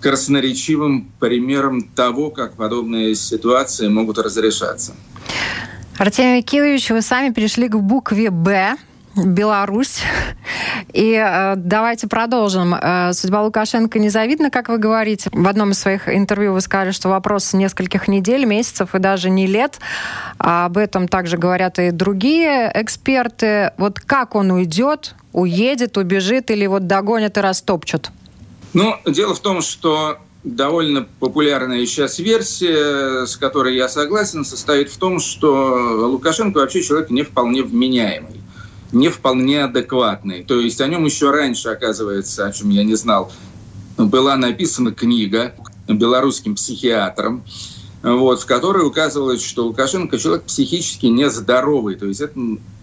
красноречивым 0.00 1.10
примером 1.20 1.82
того, 1.82 2.30
как 2.30 2.54
подобные 2.54 3.14
ситуации 3.14 3.88
могут 3.88 4.18
разрешаться. 4.18 4.94
Артемий 5.98 6.42
Кириллович, 6.42 6.90
вы 6.90 7.02
сами 7.02 7.32
перешли 7.32 7.68
к 7.68 7.76
букве 7.76 8.30
«Б», 8.30 8.76
Беларусь. 9.16 10.00
И 10.92 11.12
э, 11.12 11.54
давайте 11.56 12.08
продолжим. 12.08 12.74
Э, 12.74 13.12
судьба 13.12 13.42
Лукашенко 13.42 13.98
незавидна, 13.98 14.50
как 14.50 14.68
вы 14.68 14.78
говорите. 14.78 15.30
В 15.32 15.46
одном 15.46 15.72
из 15.72 15.78
своих 15.78 16.08
интервью 16.08 16.54
вы 16.54 16.60
сказали, 16.60 16.92
что 16.92 17.08
вопрос 17.08 17.52
нескольких 17.52 18.08
недель, 18.08 18.44
месяцев 18.44 18.94
и 18.94 18.98
даже 18.98 19.30
не 19.30 19.46
лет. 19.46 19.78
А 20.38 20.66
об 20.66 20.78
этом 20.78 21.08
также 21.08 21.36
говорят 21.36 21.78
и 21.78 21.90
другие 21.90 22.70
эксперты. 22.74 23.72
Вот 23.76 24.00
как 24.00 24.34
он 24.34 24.50
уйдет, 24.50 25.14
уедет, 25.32 25.98
убежит 25.98 26.50
или 26.50 26.66
вот 26.66 26.86
догонят 26.86 27.36
и 27.36 27.40
растопчут? 27.40 28.10
Ну, 28.72 28.96
дело 29.04 29.34
в 29.34 29.40
том, 29.40 29.60
что 29.60 30.18
довольно 30.42 31.06
популярная 31.20 31.84
сейчас 31.84 32.18
версия, 32.18 33.26
с 33.26 33.36
которой 33.36 33.76
я 33.76 33.88
согласен, 33.88 34.44
состоит 34.44 34.90
в 34.90 34.96
том, 34.96 35.20
что 35.20 36.08
Лукашенко 36.08 36.58
вообще 36.58 36.82
человек 36.82 37.10
не 37.10 37.22
вполне 37.22 37.62
вменяемый 37.62 38.42
не 38.92 39.08
вполне 39.08 39.64
адекватный. 39.64 40.44
То 40.44 40.60
есть 40.60 40.80
о 40.80 40.86
нем 40.86 41.04
еще 41.04 41.30
раньше, 41.30 41.70
оказывается, 41.70 42.46
о 42.46 42.52
чем 42.52 42.70
я 42.70 42.84
не 42.84 42.94
знал, 42.94 43.32
была 43.96 44.36
написана 44.36 44.92
книга 44.92 45.54
белорусским 45.88 46.54
психиатром, 46.54 47.44
вот, 48.02 48.42
в 48.42 48.46
которой 48.46 48.86
указывалось, 48.86 49.44
что 49.44 49.66
Лукашенко 49.66 50.18
человек 50.18 50.44
психически 50.44 51.06
нездоровый. 51.06 51.96
То 51.96 52.06
есть 52.06 52.20
это 52.20 52.38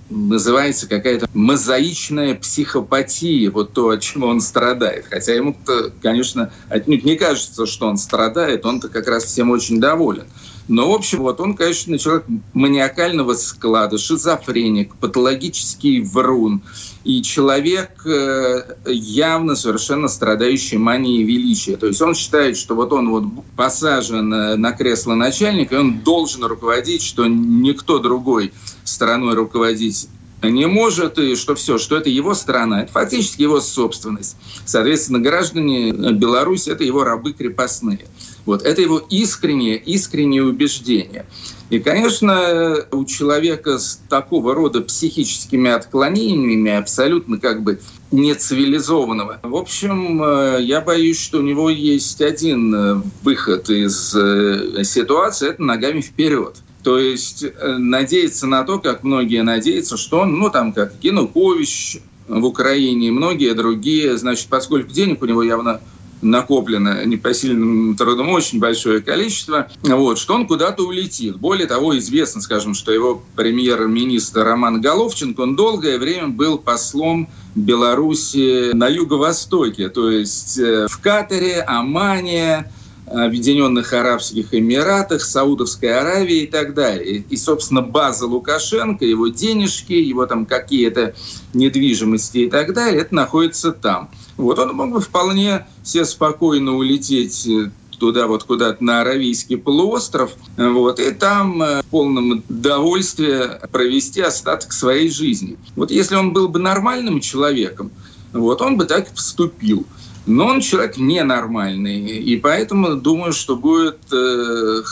называется 0.09 0.87
какая-то 0.87 1.27
мозаичная 1.33 2.35
психопатия, 2.35 3.51
вот 3.51 3.73
то, 3.73 3.89
от 3.89 4.01
чего 4.01 4.27
он 4.27 4.41
страдает. 4.41 5.05
Хотя 5.09 5.33
ему-то, 5.33 5.91
конечно, 6.01 6.51
отнюдь 6.69 7.05
не 7.05 7.15
кажется, 7.15 7.65
что 7.65 7.87
он 7.87 7.97
страдает, 7.97 8.65
он-то 8.65 8.89
как 8.89 9.07
раз 9.07 9.25
всем 9.25 9.51
очень 9.51 9.79
доволен. 9.79 10.25
Но, 10.69 10.91
в 10.91 10.93
общем, 10.93 11.23
вот 11.23 11.41
он, 11.41 11.55
конечно, 11.55 11.97
человек 11.97 12.25
маниакального 12.53 13.33
склада, 13.33 13.97
шизофреник, 13.97 14.95
патологический 14.95 16.01
врун. 16.01 16.61
И 17.03 17.23
человек 17.23 18.05
э, 18.05 18.75
явно 18.85 19.55
совершенно 19.55 20.07
страдающий 20.07 20.77
манией 20.77 21.23
величия. 21.23 21.75
То 21.75 21.87
есть 21.87 21.99
он 22.03 22.13
считает, 22.13 22.55
что 22.55 22.75
вот 22.75 22.93
он 22.93 23.09
вот 23.09 23.23
посажен 23.55 24.31
э, 24.31 24.55
на 24.57 24.71
кресло 24.71 25.15
начальника, 25.15 25.75
и 25.75 25.79
он 25.79 26.01
должен 26.01 26.43
руководить, 26.43 27.01
что 27.01 27.25
никто 27.25 27.97
другой 27.97 28.53
страной 28.83 29.33
руководить 29.33 30.07
не 30.43 30.67
может, 30.67 31.17
и 31.17 31.35
что 31.35 31.55
все, 31.55 31.77
что 31.77 31.97
это 31.97 32.09
его 32.09 32.33
страна, 32.33 32.83
это 32.83 32.91
фактически 32.91 33.41
его 33.41 33.59
собственность. 33.59 34.37
Соответственно, 34.65 35.19
граждане 35.19 35.91
Беларуси– 35.91 36.69
это 36.71 36.83
его 36.83 37.03
рабы 37.03 37.33
крепостные. 37.33 38.05
Вот. 38.49 38.63
Это 38.63 38.81
его 38.81 38.97
искреннее, 38.97 39.77
искреннее 39.77 40.43
убеждение. 40.43 41.27
И, 41.69 41.77
конечно, 41.77 42.83
у 42.89 43.05
человека 43.05 43.77
с 43.77 44.01
такого 44.09 44.55
рода 44.55 44.81
психическими 44.81 45.69
отклонениями, 45.69 46.71
абсолютно 46.71 47.37
как 47.37 47.61
бы 47.61 47.79
нецивилизованного. 48.09 49.39
В 49.43 49.55
общем, 49.55 50.23
э, 50.23 50.63
я 50.63 50.81
боюсь, 50.81 51.21
что 51.21 51.37
у 51.37 51.41
него 51.43 51.69
есть 51.69 52.23
один 52.23 52.73
э, 52.73 53.01
выход 53.21 53.69
из 53.69 54.15
э, 54.15 54.83
ситуации– 54.83 55.49
это 55.51 55.61
ногами 55.61 56.01
вперед. 56.01 56.55
То 56.81 56.97
есть 56.97 57.45
надеяться 57.61 58.47
на 58.47 58.63
то, 58.63 58.79
как 58.79 59.03
многие 59.03 59.43
надеются, 59.43 59.95
что 59.95 60.21
он, 60.21 60.39
ну 60.39 60.49
там 60.49 60.73
как 60.73 60.93
Янукович 61.03 61.99
в 62.27 62.45
Украине 62.45 63.09
и 63.09 63.11
многие 63.11 63.53
другие, 63.53 64.17
значит, 64.17 64.47
поскольку 64.47 64.91
денег 64.91 65.21
у 65.21 65.27
него 65.27 65.43
явно 65.43 65.81
накоплено 66.21 67.05
непосильным 67.05 67.95
трудом 67.95 68.29
очень 68.29 68.59
большое 68.59 69.01
количество, 69.01 69.67
вот, 69.83 70.17
что 70.17 70.35
он 70.35 70.47
куда-то 70.47 70.83
улетит. 70.83 71.37
Более 71.37 71.67
того, 71.67 71.97
известно, 71.97 72.41
скажем, 72.41 72.73
что 72.73 72.91
его 72.91 73.23
премьер-министр 73.35 74.43
Роман 74.43 74.81
Головченко, 74.81 75.41
он 75.41 75.55
долгое 75.55 75.97
время 75.97 76.27
был 76.27 76.57
послом 76.57 77.29
Беларуси 77.55 78.73
на 78.73 78.87
юго-востоке, 78.87 79.89
то 79.89 80.11
есть 80.11 80.57
э, 80.57 80.87
в 80.87 80.99
Катаре, 80.99 81.61
Омане, 81.61 82.65
Объединенных 83.11 83.91
Арабских 83.93 84.53
Эмиратах, 84.53 85.21
Саудовской 85.21 85.97
Аравии 85.99 86.43
и 86.43 86.47
так 86.47 86.75
далее. 86.75 87.23
И, 87.27 87.37
собственно, 87.37 87.81
база 87.81 88.27
Лукашенко, 88.27 89.03
его 89.03 89.29
денежки, 89.29 89.93
его 89.93 90.27
там 90.27 90.45
какие-то 90.45 91.15
недвижимости 91.53 92.39
и 92.39 92.49
так 92.49 92.73
далее, 92.73 93.01
это 93.01 93.15
находится 93.15 93.71
там. 93.71 94.11
Вот 94.39 94.57
он 94.57 94.73
мог 94.73 94.91
бы 94.91 95.01
вполне 95.01 95.67
себе 95.83 96.05
спокойно 96.05 96.77
улететь 96.77 97.45
э, 97.45 97.71
туда 97.99 98.25
вот 98.25 98.45
куда-то 98.45 98.81
на 98.81 99.01
Аравийский 99.01 99.57
полуостров, 99.57 100.31
вот, 100.55 100.97
и 101.01 101.11
там 101.11 101.61
э, 101.61 101.81
в 101.81 101.85
полном 101.87 102.41
довольстве 102.47 103.59
провести 103.73 104.21
остаток 104.21 104.71
своей 104.71 105.09
жизни. 105.09 105.57
Вот 105.75 105.91
если 105.91 106.15
он 106.15 106.31
был 106.31 106.47
бы 106.47 106.57
нормальным 106.57 107.19
человеком, 107.19 107.91
вот, 108.31 108.61
он 108.61 108.77
бы 108.77 108.85
так 108.85 109.09
и 109.09 109.13
поступил. 109.13 109.85
Но 110.25 110.45
он 110.45 110.61
человек 110.61 110.97
ненормальный, 110.97 111.99
и 111.99 112.37
поэтому 112.37 112.95
думаю, 112.95 113.33
что 113.33 113.57
будет 113.57 113.99
э, 114.13 114.83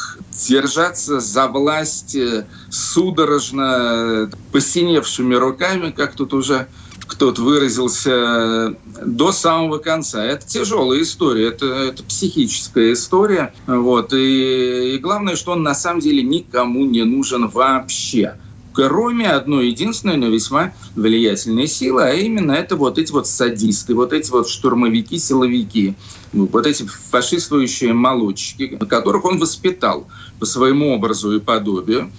держаться 0.45 1.21
за 1.21 1.47
власть 1.47 2.15
э, 2.15 2.45
судорожно, 2.69 4.29
посиневшими 4.51 5.35
руками, 5.35 5.91
как 5.91 6.15
тут 6.15 6.33
уже 6.33 6.67
кто-то 7.07 7.41
выразился, 7.41 8.75
до 9.03 9.31
самого 9.31 9.77
конца. 9.77 10.23
Это 10.23 10.45
тяжелая 10.45 11.01
история, 11.01 11.47
это, 11.47 11.65
это 11.65 12.03
психическая 12.03 12.93
история. 12.93 13.53
Вот, 13.65 14.13
и, 14.13 14.95
и 14.95 14.97
главное, 14.97 15.35
что 15.35 15.53
он 15.53 15.63
на 15.63 15.73
самом 15.73 16.01
деле 16.01 16.21
никому 16.21 16.85
не 16.85 17.03
нужен 17.03 17.47
вообще 17.47 18.35
кроме 18.77 19.27
одной 19.31 19.69
единственной, 19.69 20.17
но 20.17 20.27
весьма 20.27 20.71
влиятельной 20.95 21.65
силы, 21.65 22.03
а 22.03 22.13
именно 22.13 22.51
это 22.51 22.75
вот 22.75 22.99
эти 22.99 23.11
вот 23.11 23.25
садисты, 23.25 23.95
вот 23.95 24.13
эти 24.13 24.29
вот 24.29 24.47
штурмовики, 24.47 25.17
силовики, 25.17 25.95
вот 26.31 26.67
эти 26.67 26.83
фашистующие 26.83 27.93
молодчики, 27.93 28.77
которых 28.87 29.25
он 29.25 29.39
воспитал 29.39 30.07
по 30.39 30.45
своему 30.45 30.93
образу 30.93 31.35
и 31.35 31.39
подобию. 31.39 32.11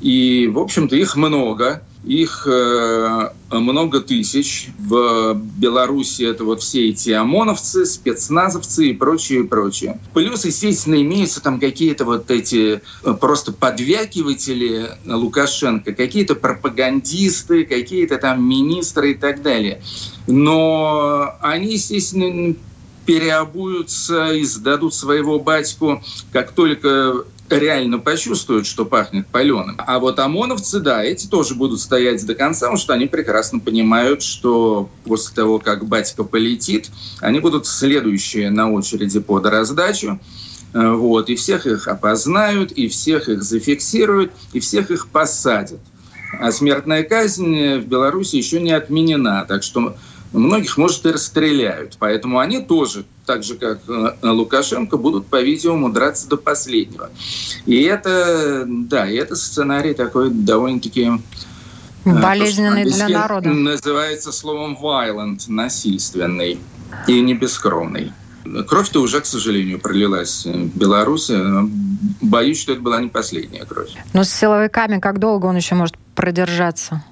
И, 0.00 0.46
в 0.46 0.60
общем-то, 0.60 0.94
их 0.94 1.16
много. 1.16 1.82
Их 2.06 2.46
э, 2.48 3.30
много 3.50 4.00
тысяч. 4.00 4.68
В 4.78 5.34
Беларуси 5.34 6.22
это 6.22 6.44
вот 6.44 6.62
все 6.62 6.90
эти 6.90 7.10
ОМОНовцы, 7.10 7.84
спецназовцы 7.84 8.90
и 8.90 8.92
прочее, 8.92 9.42
прочее. 9.42 9.98
Плюс, 10.14 10.44
естественно, 10.44 10.94
имеются 11.02 11.42
там 11.42 11.58
какие-то 11.58 12.04
вот 12.04 12.30
эти 12.30 12.80
э, 13.02 13.14
просто 13.14 13.52
подвякиватели 13.52 14.90
Лукашенко, 15.04 15.94
какие-то 15.94 16.36
пропагандисты, 16.36 17.64
какие-то 17.64 18.18
там 18.18 18.48
министры 18.48 19.10
и 19.10 19.14
так 19.14 19.42
далее. 19.42 19.82
Но 20.28 21.34
они, 21.40 21.72
естественно, 21.72 22.54
переобуются 23.04 24.32
и 24.32 24.44
сдадут 24.44 24.94
своего 24.94 25.38
батьку, 25.38 26.02
как 26.32 26.52
только 26.52 27.24
реально 27.50 27.98
почувствуют, 27.98 28.66
что 28.66 28.84
пахнет 28.84 29.26
паленым. 29.26 29.76
А 29.78 29.98
вот 29.98 30.18
ОМОНовцы, 30.18 30.80
да, 30.80 31.04
эти 31.04 31.26
тоже 31.26 31.54
будут 31.54 31.80
стоять 31.80 32.24
до 32.26 32.34
конца, 32.34 32.66
потому 32.66 32.78
что 32.78 32.92
они 32.92 33.06
прекрасно 33.06 33.60
понимают, 33.60 34.22
что 34.22 34.88
после 35.04 35.34
того, 35.34 35.58
как 35.58 35.86
батька 35.86 36.24
полетит, 36.24 36.90
они 37.20 37.40
будут 37.40 37.66
следующие 37.66 38.50
на 38.50 38.70
очереди 38.70 39.20
под 39.20 39.46
раздачу. 39.46 40.18
Э, 40.74 40.92
вот, 40.92 41.30
и 41.30 41.36
всех 41.36 41.66
их 41.66 41.88
опознают, 41.88 42.72
и 42.72 42.88
всех 42.88 43.28
их 43.28 43.42
зафиксируют, 43.42 44.32
и 44.52 44.60
всех 44.60 44.90
их 44.90 45.08
посадят. 45.08 45.80
А 46.38 46.52
смертная 46.52 47.02
казнь 47.02 47.78
в 47.78 47.86
Беларуси 47.86 48.36
еще 48.36 48.60
не 48.60 48.72
отменена, 48.72 49.44
так 49.44 49.62
что 49.62 49.96
многих, 50.38 50.76
может, 50.76 51.06
и 51.06 51.10
расстреляют. 51.10 51.96
Поэтому 51.98 52.38
они 52.38 52.60
тоже, 52.60 53.04
так 53.24 53.42
же 53.42 53.54
как 53.54 53.80
э, 53.88 54.14
Лукашенко, 54.22 54.96
будут, 54.96 55.26
по-видимому, 55.26 55.90
драться 55.90 56.28
до 56.28 56.36
последнего. 56.36 57.10
И 57.64 57.82
это, 57.82 58.64
да, 58.66 59.08
и 59.08 59.16
это 59.16 59.36
сценарий 59.36 59.94
такой 59.94 60.30
довольно-таки 60.30 61.10
э, 62.04 62.20
болезненный 62.20 62.84
для 62.84 63.08
народа. 63.08 63.48
Называется 63.48 64.32
словом 64.32 64.76
violent, 64.80 65.44
насильственный 65.48 66.58
и 67.06 67.20
не 67.20 67.34
бескровный. 67.34 68.12
Кровь-то 68.68 69.00
уже, 69.00 69.20
к 69.20 69.26
сожалению, 69.26 69.80
пролилась 69.80 70.44
в 70.44 70.78
Беларуси. 70.78 71.36
Боюсь, 72.20 72.60
что 72.60 72.72
это 72.72 72.80
была 72.80 73.00
не 73.00 73.08
последняя 73.08 73.64
кровь. 73.64 73.90
Но 74.12 74.22
с 74.22 74.30
силовиками 74.30 75.00
как 75.00 75.18
долго 75.18 75.46
он 75.46 75.56
еще 75.56 75.74
может 75.74 75.96
продержаться? 76.14 77.02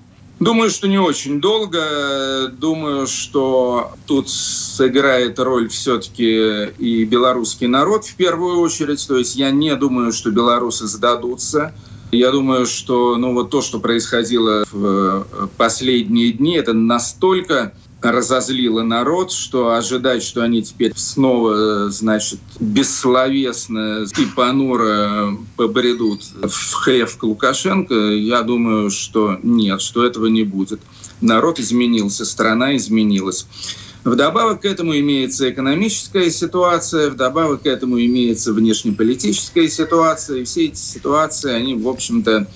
Думаю, 0.44 0.68
что 0.68 0.88
не 0.88 0.98
очень 0.98 1.40
долго. 1.40 2.52
Думаю, 2.52 3.06
что 3.06 3.92
тут 4.06 4.28
сыграет 4.28 5.38
роль 5.38 5.70
все-таки 5.70 6.66
и 6.78 7.04
белорусский 7.06 7.66
народ 7.66 8.04
в 8.04 8.14
первую 8.14 8.58
очередь. 8.58 9.08
То 9.08 9.16
есть 9.16 9.36
я 9.36 9.50
не 9.50 9.74
думаю, 9.74 10.12
что 10.12 10.30
белорусы 10.30 10.86
сдадутся. 10.86 11.72
Я 12.12 12.30
думаю, 12.30 12.66
что 12.66 13.16
ну, 13.16 13.32
вот 13.32 13.48
то, 13.48 13.62
что 13.62 13.80
происходило 13.80 14.66
в 14.70 15.26
последние 15.56 16.32
дни, 16.32 16.56
это 16.56 16.74
настолько 16.74 17.72
разозлило 18.12 18.82
народ, 18.82 19.32
что 19.32 19.74
ожидать, 19.74 20.22
что 20.22 20.42
они 20.42 20.62
теперь 20.62 20.92
снова, 20.94 21.90
значит, 21.90 22.40
бессловесно 22.60 24.06
и 24.16 24.26
понуро 24.34 25.36
побредут 25.56 26.22
в 26.42 26.72
хлев 26.72 27.16
к 27.16 27.22
Лукашенко, 27.22 27.94
я 27.94 28.42
думаю, 28.42 28.90
что 28.90 29.38
нет, 29.42 29.80
что 29.80 30.04
этого 30.04 30.26
не 30.26 30.42
будет. 30.42 30.80
Народ 31.20 31.58
изменился, 31.58 32.24
страна 32.24 32.76
изменилась. 32.76 33.46
Вдобавок 34.04 34.60
к 34.60 34.64
этому 34.66 34.98
имеется 34.98 35.50
экономическая 35.50 36.30
ситуация, 36.30 37.08
вдобавок 37.08 37.62
к 37.62 37.66
этому 37.66 37.98
имеется 37.98 38.52
внешнеполитическая 38.52 39.66
ситуация. 39.68 40.40
И 40.40 40.44
все 40.44 40.66
эти 40.66 40.76
ситуации, 40.76 41.50
они, 41.50 41.74
в 41.74 41.88
общем-то, 41.88 42.46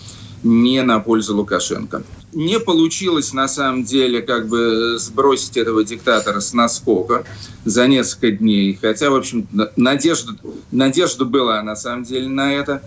не 0.43 0.83
на 0.83 1.01
пользу 1.01 1.37
Лукашенко 1.37 2.03
не 2.33 2.61
получилось 2.61 3.33
на 3.33 3.49
самом 3.49 3.85
деле 3.85 4.23
как 4.23 4.49
бы 4.49 4.97
сбросить 4.99 5.57
этого 5.57 5.85
диктатора 5.85 6.41
с 6.41 6.53
наскока 6.53 7.25
за 7.65 7.87
несколько 7.87 8.31
дней. 8.31 8.79
Хотя, 8.81 9.11
в 9.11 9.17
общем, 9.17 9.47
надежда, 9.77 10.33
надежда 10.71 11.25
была 11.25 11.63
на 11.63 11.77
самом 11.77 12.05
деле 12.05 12.29
на 12.29 12.53
это. 12.53 12.83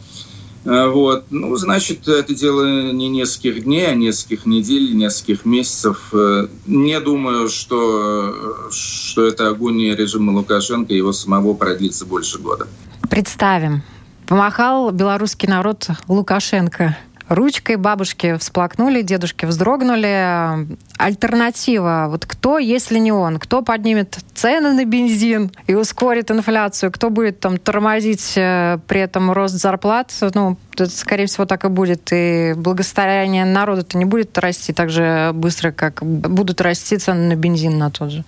А, 0.63 0.89
вот. 0.89 1.25
Ну, 1.31 1.55
значит, 1.55 2.07
это 2.07 2.35
дело 2.35 2.91
не 2.91 3.09
нескольких 3.09 3.63
дней, 3.63 3.87
а 3.87 3.95
нескольких 3.95 4.45
недель, 4.45 4.95
нескольких 4.95 5.43
месяцев. 5.43 6.09
Э, 6.13 6.47
не 6.67 6.99
думаю, 6.99 7.49
что, 7.49 8.69
что 8.69 9.25
это 9.25 9.47
агония 9.47 9.95
режима 9.95 10.31
Лукашенко 10.31 10.93
его 10.93 11.13
самого 11.13 11.55
продлится 11.55 12.05
больше 12.05 12.37
года. 12.37 12.67
Представим, 13.09 13.81
помахал 14.27 14.91
белорусский 14.91 15.49
народ 15.49 15.87
Лукашенко– 16.07 16.95
ручкой. 17.31 17.77
Бабушки 17.77 18.37
всплакнули, 18.37 19.01
дедушки 19.01 19.45
вздрогнули. 19.45 20.67
Альтернатива. 20.97 22.07
Вот 22.09 22.25
кто, 22.25 22.59
если 22.59 22.99
не 22.99 23.11
он? 23.11 23.39
Кто 23.39 23.61
поднимет 23.61 24.19
цены 24.35 24.73
на 24.73 24.85
бензин 24.85 25.51
и 25.67 25.73
ускорит 25.73 26.29
инфляцию? 26.29 26.91
Кто 26.91 27.09
будет 27.09 27.39
там 27.39 27.57
тормозить 27.57 28.33
э, 28.35 28.77
при 28.87 28.99
этом 28.99 29.31
рост 29.31 29.55
зарплат? 29.55 30.13
Ну, 30.35 30.57
это, 30.73 30.87
скорее 30.89 31.25
всего, 31.25 31.45
так 31.45 31.65
и 31.65 31.69
будет. 31.69 32.09
И 32.11 32.53
благосостояние 32.55 33.45
народа-то 33.45 33.97
не 33.97 34.05
будет 34.05 34.37
расти 34.37 34.73
так 34.73 34.89
же 34.89 35.31
быстро, 35.33 35.71
как 35.71 36.03
будут 36.03 36.61
расти 36.61 36.97
цены 36.97 37.29
на 37.29 37.35
бензин 37.35 37.77
на 37.77 37.89
тот 37.89 38.11
же. 38.11 38.23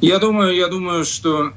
Я 0.00 0.18
думаю, 0.18 0.54
я 0.54 0.68
думаю, 0.68 1.04
что 1.04 1.52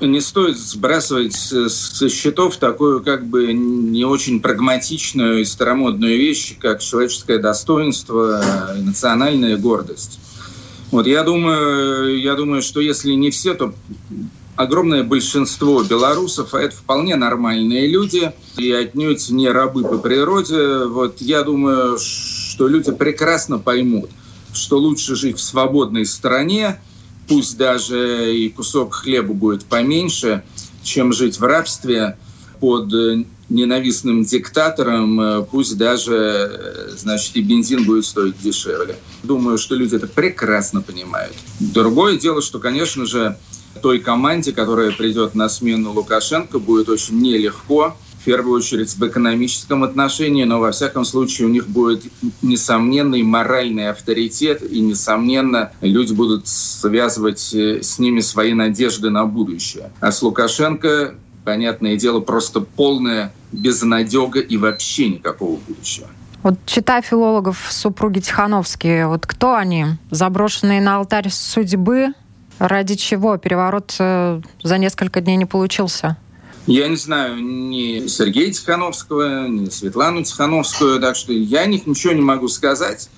не 0.00 0.20
стоит 0.20 0.58
сбрасывать 0.58 1.34
со 1.34 2.08
счетов 2.08 2.56
такую 2.56 3.02
как 3.02 3.26
бы 3.26 3.52
не 3.52 4.04
очень 4.04 4.40
прагматичную 4.40 5.40
и 5.40 5.44
старомодную 5.44 6.16
вещь, 6.16 6.56
как 6.58 6.80
человеческое 6.80 7.38
достоинство 7.38 8.74
и 8.76 8.82
национальная 8.82 9.56
гордость. 9.56 10.18
Вот 10.90 11.06
я 11.06 11.24
думаю, 11.24 12.20
я 12.20 12.34
думаю, 12.34 12.62
что 12.62 12.80
если 12.80 13.12
не 13.12 13.30
все, 13.30 13.54
то 13.54 13.74
огромное 14.54 15.02
большинство 15.02 15.82
белорусов, 15.82 16.54
а 16.54 16.60
это 16.60 16.76
вполне 16.76 17.16
нормальные 17.16 17.86
люди, 17.86 18.32
и 18.56 18.70
отнюдь 18.72 19.28
не 19.30 19.48
рабы 19.48 19.82
по 19.82 19.98
природе, 19.98 20.84
вот 20.84 21.20
я 21.20 21.42
думаю, 21.42 21.98
что 21.98 22.68
люди 22.68 22.92
прекрасно 22.92 23.58
поймут, 23.58 24.10
что 24.52 24.78
лучше 24.78 25.14
жить 25.14 25.38
в 25.38 25.42
свободной 25.42 26.06
стране, 26.06 26.80
пусть 27.28 27.56
даже 27.56 28.34
и 28.34 28.48
кусок 28.48 28.94
хлеба 28.94 29.32
будет 29.32 29.64
поменьше, 29.64 30.42
чем 30.82 31.12
жить 31.12 31.38
в 31.38 31.44
рабстве 31.44 32.16
под 32.60 32.92
э, 32.94 33.24
ненавистным 33.48 34.24
диктатором, 34.24 35.20
э, 35.20 35.42
пусть 35.42 35.76
даже, 35.76 36.14
э, 36.14 36.90
значит, 36.96 37.36
и 37.36 37.42
бензин 37.42 37.84
будет 37.84 38.06
стоить 38.06 38.40
дешевле. 38.40 38.96
Думаю, 39.22 39.58
что 39.58 39.74
люди 39.74 39.96
это 39.96 40.06
прекрасно 40.06 40.80
понимают. 40.80 41.34
Другое 41.60 42.16
дело, 42.16 42.40
что, 42.40 42.58
конечно 42.58 43.04
же, 43.04 43.36
той 43.82 43.98
команде, 43.98 44.52
которая 44.52 44.90
придет 44.90 45.34
на 45.34 45.48
смену 45.48 45.92
Лукашенко, 45.92 46.58
будет 46.58 46.88
очень 46.88 47.20
нелегко 47.20 47.96
первую 48.26 48.58
очередь 48.58 48.92
в 48.92 49.06
экономическом 49.06 49.84
отношении, 49.84 50.42
но 50.42 50.58
во 50.58 50.72
всяком 50.72 51.04
случае 51.04 51.46
у 51.46 51.50
них 51.50 51.68
будет 51.68 52.02
несомненный 52.42 53.22
моральный 53.22 53.88
авторитет, 53.88 54.62
и, 54.68 54.80
несомненно, 54.80 55.70
люди 55.80 56.12
будут 56.12 56.48
связывать 56.48 57.54
э, 57.54 57.82
с 57.82 58.00
ними 58.00 58.20
свои 58.20 58.52
надежды 58.52 59.10
на 59.10 59.26
будущее. 59.26 59.92
А 60.00 60.10
с 60.10 60.22
Лукашенко, 60.22 61.14
понятное 61.44 61.96
дело, 61.96 62.18
просто 62.18 62.60
полная 62.60 63.32
безнадега 63.52 64.40
и 64.40 64.56
вообще 64.56 65.08
никакого 65.08 65.60
будущего. 65.68 66.08
Вот 66.42 66.58
читая 66.66 67.02
филологов 67.02 67.66
супруги 67.70 68.18
Тихановские, 68.18 69.06
вот 69.06 69.24
кто 69.24 69.54
они? 69.54 69.86
Заброшенные 70.10 70.80
на 70.80 70.96
алтарь 70.96 71.30
судьбы? 71.30 72.08
Ради 72.58 72.96
чего 72.96 73.36
переворот 73.36 73.94
э, 74.00 74.40
за 74.64 74.78
несколько 74.78 75.20
дней 75.20 75.36
не 75.36 75.44
получился? 75.44 76.16
Я 76.66 76.88
не 76.88 76.96
знаю 76.96 77.40
ни 77.40 78.08
Сергея 78.08 78.52
Тихановского, 78.52 79.46
ни 79.46 79.68
Светлану 79.68 80.24
Тихановскую, 80.24 81.00
так 81.00 81.14
что 81.14 81.32
я 81.32 81.60
о 81.60 81.66
них 81.66 81.86
ничего 81.86 82.12
не 82.12 82.22
могу 82.22 82.48
сказать. 82.48 83.08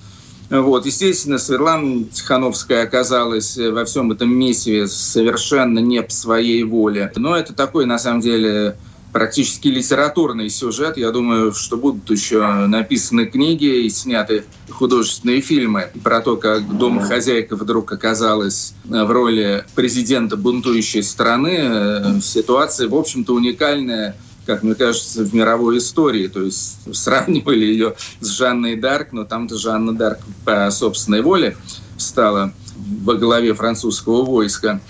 Вот, 0.51 0.85
естественно, 0.85 1.39
Светлана 1.39 2.05
Тихановская 2.05 2.83
оказалась 2.83 3.57
во 3.57 3.87
всем 3.87 4.13
этом 4.13 4.35
месиве 4.35 4.87
совершенно 4.87 5.79
не 5.79 6.03
по 6.03 6.11
своей 6.11 6.63
воле. 6.63 7.11
Но 7.17 7.37
это 7.37 7.55
такой, 7.55 7.87
на 7.87 7.99
самом 7.99 8.21
деле, 8.21 8.77
практически 9.13 9.69
литературный 9.69 10.51
сюжет. 10.51 10.97
Я 10.97 11.11
думаю, 11.11 11.53
что 11.53 11.77
будут 11.77 12.11
еще 12.11 12.47
написаны 12.67 13.27
книги 13.27 13.87
и 13.87 13.91
сняты 13.91 14.45
художественные 14.71 15.41
фильмы 15.41 15.91
про 16.05 16.21
то, 16.21 16.37
как 16.37 16.79
домохозяйка 16.79 17.57
вдруг 17.57 17.91
оказалась 17.93 18.75
в 18.85 19.11
роли 19.11 19.65
президента 19.75 20.37
бунтующей 20.37 21.03
страны. 21.03 22.21
Ситуация, 22.23 22.89
в 22.89 22.95
общем-то, 22.95 23.35
уникальная 23.35 24.17
как 24.49 24.63
мне 24.63 24.75
кажется, 24.75 25.25
в 25.25 25.35
мировой 25.35 25.77
истории. 25.77 26.27
То 26.27 26.41
есть 26.41 26.79
сравнивали 26.97 27.67
ее 27.67 27.97
с 28.21 28.29
Жанной 28.29 28.77
Дарк, 28.77 29.13
но 29.13 29.25
там-то 29.25 29.59
Жанна 29.59 29.95
Дарк 29.95 30.21
по 30.47 30.71
собственной 30.71 31.21
воле 31.21 31.55
стала 31.99 32.55
во 33.03 33.15
главе 33.15 33.53
французского 33.53 34.25
войска. 34.25 34.81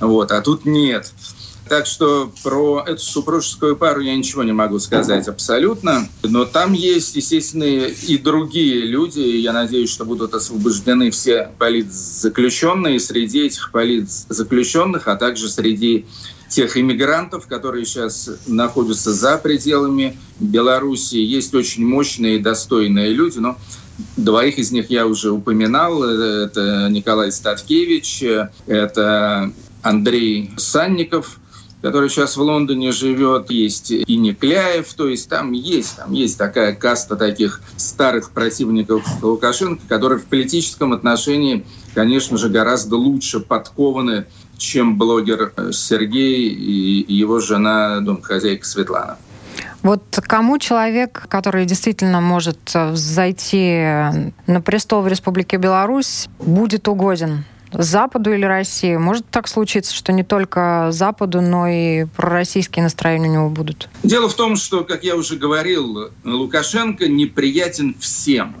Вот, 0.00 0.32
а 0.32 0.40
тут 0.40 0.64
нет. 0.64 1.12
Так 1.72 1.86
что 1.86 2.30
про 2.42 2.84
эту 2.86 3.00
супружескую 3.00 3.78
пару 3.78 4.02
я 4.02 4.14
ничего 4.14 4.42
не 4.42 4.52
могу 4.52 4.78
сказать 4.78 5.26
абсолютно. 5.26 6.06
Но 6.22 6.44
там 6.44 6.74
есть, 6.74 7.16
естественно, 7.16 7.64
и 7.64 8.18
другие 8.18 8.82
люди. 8.82 9.20
Я 9.20 9.54
надеюсь, 9.54 9.88
что 9.88 10.04
будут 10.04 10.34
освобождены 10.34 11.10
все 11.10 11.48
политзаключенные 11.58 13.00
среди 13.00 13.46
этих 13.46 13.70
политзаключенных, 13.72 15.08
а 15.08 15.16
также 15.16 15.48
среди 15.48 16.04
тех 16.50 16.76
иммигрантов, 16.76 17.46
которые 17.46 17.86
сейчас 17.86 18.28
находятся 18.46 19.14
за 19.14 19.38
пределами 19.38 20.18
Беларуси. 20.40 21.16
Есть 21.16 21.54
очень 21.54 21.86
мощные 21.86 22.36
и 22.36 22.38
достойные 22.38 23.14
люди, 23.14 23.38
но 23.38 23.56
Двоих 24.18 24.58
из 24.58 24.72
них 24.72 24.90
я 24.90 25.06
уже 25.06 25.30
упоминал. 25.30 26.04
Это 26.04 26.88
Николай 26.90 27.32
Статкевич, 27.32 28.22
это 28.66 29.52
Андрей 29.82 30.50
Санников, 30.56 31.38
который 31.82 32.08
сейчас 32.08 32.36
в 32.36 32.40
Лондоне 32.40 32.92
живет, 32.92 33.50
есть 33.50 33.90
и 33.90 34.16
Некляев, 34.16 34.94
то 34.94 35.08
есть 35.08 35.28
там 35.28 35.52
есть, 35.52 35.96
там 35.96 36.12
есть 36.12 36.38
такая 36.38 36.74
каста 36.74 37.16
таких 37.16 37.60
старых 37.76 38.30
противников 38.30 39.04
Лукашенко, 39.20 39.82
которые 39.88 40.20
в 40.20 40.24
политическом 40.26 40.92
отношении, 40.92 41.66
конечно 41.94 42.38
же, 42.38 42.48
гораздо 42.48 42.96
лучше 42.96 43.40
подкованы, 43.40 44.26
чем 44.56 44.96
блогер 44.96 45.52
Сергей 45.72 46.48
и 46.48 47.12
его 47.12 47.40
жена, 47.40 48.00
домохозяйка 48.00 48.64
Светлана. 48.64 49.18
Вот 49.82 50.02
кому 50.22 50.58
человек, 50.58 51.24
который 51.28 51.66
действительно 51.66 52.20
может 52.20 52.60
зайти 52.92 53.82
на 54.46 54.60
престол 54.64 55.02
в 55.02 55.08
Республике 55.08 55.56
Беларусь, 55.56 56.28
будет 56.38 56.86
угоден? 56.86 57.44
Западу 57.72 58.32
или 58.32 58.44
России? 58.44 58.96
Может 58.96 59.26
так 59.30 59.48
случиться, 59.48 59.94
что 59.94 60.12
не 60.12 60.22
только 60.22 60.88
Западу, 60.90 61.40
но 61.40 61.66
и 61.68 62.04
пророссийские 62.16 62.82
настроения 62.82 63.28
у 63.28 63.32
него 63.32 63.48
будут? 63.48 63.88
Дело 64.02 64.28
в 64.28 64.34
том, 64.34 64.56
что, 64.56 64.84
как 64.84 65.04
я 65.04 65.16
уже 65.16 65.36
говорил, 65.36 66.10
Лукашенко 66.24 67.08
неприятен 67.08 67.94
всем. 67.98 68.56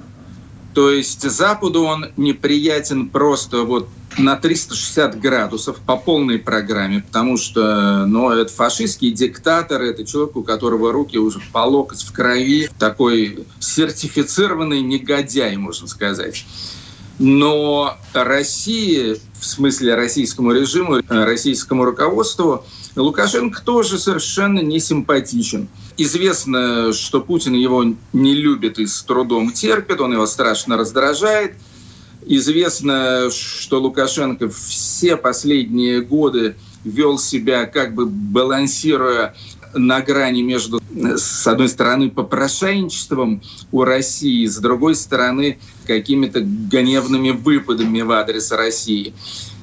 То 0.74 0.90
есть 0.90 1.28
Западу 1.28 1.84
он 1.84 2.06
неприятен 2.16 3.10
просто 3.10 3.62
вот 3.62 3.88
на 4.18 4.36
360 4.36 5.18
градусов 5.20 5.76
по 5.78 5.96
полной 5.96 6.38
программе, 6.38 7.00
потому 7.00 7.36
что 7.36 8.04
ну, 8.06 8.30
это 8.30 8.52
фашистский 8.52 9.10
диктатор, 9.10 9.82
это 9.82 10.04
человек, 10.04 10.36
у 10.36 10.42
которого 10.42 10.92
руки 10.92 11.18
уже 11.18 11.40
по 11.52 11.60
локоть 11.60 12.02
в 12.02 12.12
крови, 12.12 12.68
такой 12.78 13.46
сертифицированный 13.58 14.80
негодяй, 14.80 15.56
можно 15.56 15.86
сказать. 15.86 16.44
Но 17.18 17.96
России, 18.14 19.16
в 19.38 19.44
смысле 19.44 19.94
российскому 19.94 20.52
режиму, 20.52 21.00
российскому 21.08 21.84
руководству, 21.84 22.64
Лукашенко 22.96 23.62
тоже 23.62 23.98
совершенно 23.98 24.60
не 24.60 24.80
симпатичен. 24.80 25.68
Известно, 25.96 26.92
что 26.92 27.20
Путин 27.20 27.54
его 27.54 27.84
не 28.12 28.34
любит 28.34 28.78
и 28.78 28.86
с 28.86 29.02
трудом 29.02 29.52
терпит, 29.52 30.00
он 30.00 30.12
его 30.12 30.26
страшно 30.26 30.76
раздражает. 30.76 31.54
Известно, 32.24 33.30
что 33.30 33.80
Лукашенко 33.80 34.48
все 34.48 35.16
последние 35.16 36.02
годы 36.02 36.56
вел 36.84 37.18
себя 37.18 37.66
как 37.66 37.94
бы 37.94 38.06
балансируя 38.06 39.34
на 39.74 40.00
грани 40.00 40.42
между, 40.42 40.80
с 40.94 41.46
одной 41.46 41.68
стороны, 41.68 42.10
попрошайничеством 42.10 43.42
у 43.70 43.84
России, 43.84 44.46
с 44.46 44.58
другой 44.58 44.94
стороны, 44.94 45.58
какими-то 45.86 46.40
гневными 46.40 47.30
выпадами 47.30 48.02
в 48.02 48.10
адрес 48.12 48.50
России. 48.52 49.14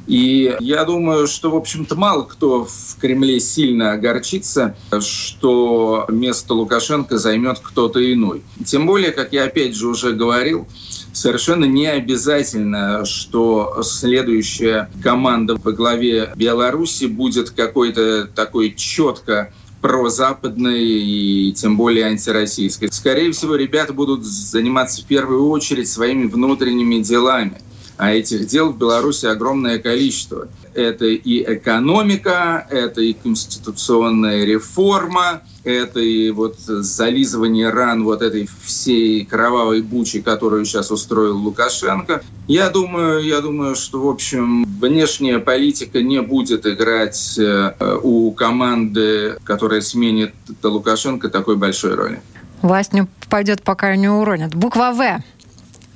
И 0.09 0.55
я 0.59 0.85
думаю, 0.85 1.27
что, 1.27 1.51
в 1.51 1.55
общем-то, 1.55 1.95
мало 1.95 2.23
кто 2.23 2.65
в 2.65 2.97
Кремле 2.99 3.39
сильно 3.39 3.91
огорчится, 3.91 4.75
что 4.99 6.05
место 6.09 6.55
Лукашенко 6.55 7.19
займет 7.19 7.59
кто-то 7.59 8.01
иной. 8.11 8.41
Тем 8.65 8.87
более, 8.87 9.11
как 9.11 9.33
я 9.33 9.43
опять 9.43 9.75
же 9.75 9.87
уже 9.87 10.13
говорил, 10.13 10.67
совершенно 11.13 11.65
не 11.65 11.85
обязательно, 11.85 13.05
что 13.05 13.81
следующая 13.83 14.89
команда 15.03 15.57
во 15.57 15.73
главе 15.73 16.33
Беларуси 16.35 17.05
будет 17.05 17.51
какой-то 17.51 18.25
такой 18.25 18.73
четко 18.75 19.53
прозападной 19.81 20.83
и 20.83 21.53
тем 21.53 21.77
более 21.77 22.05
антироссийской. 22.05 22.89
Скорее 22.91 23.31
всего, 23.31 23.55
ребята 23.55 23.93
будут 23.93 24.25
заниматься 24.25 25.01
в 25.01 25.05
первую 25.05 25.49
очередь 25.49 25.89
своими 25.89 26.27
внутренними 26.27 27.01
делами. 27.01 27.61
А 27.97 28.13
этих 28.13 28.47
дел 28.47 28.71
в 28.71 28.77
Беларуси 28.77 29.25
огромное 29.25 29.77
количество. 29.77 30.47
Это 30.73 31.05
и 31.05 31.43
экономика, 31.55 32.65
это 32.69 33.01
и 33.01 33.13
конституционная 33.13 34.45
реформа, 34.45 35.41
это 35.63 35.99
и 35.99 36.31
вот 36.31 36.57
зализывание 36.59 37.69
ран 37.69 38.03
вот 38.03 38.21
этой 38.21 38.49
всей 38.63 39.25
кровавой 39.25 39.81
бучи, 39.81 40.21
которую 40.21 40.65
сейчас 40.65 40.91
устроил 40.91 41.37
Лукашенко. 41.37 42.21
Я 42.47 42.69
думаю, 42.69 43.23
я 43.23 43.41
думаю, 43.41 43.75
что, 43.75 44.01
в 44.01 44.07
общем, 44.07 44.65
внешняя 44.79 45.39
политика 45.39 46.01
не 46.01 46.21
будет 46.21 46.65
играть 46.65 47.37
э, 47.37 47.99
у 48.01 48.31
команды, 48.31 49.37
которая 49.43 49.81
сменит 49.81 50.33
Лукашенко, 50.63 51.29
такой 51.29 51.55
большой 51.57 51.95
роли. 51.95 52.21
Власть 52.61 52.93
не 52.93 53.07
пойдет, 53.29 53.61
пока 53.61 53.95
не 53.95 54.09
уронят. 54.09 54.53
Буква 54.55 54.91
«В». 54.91 55.23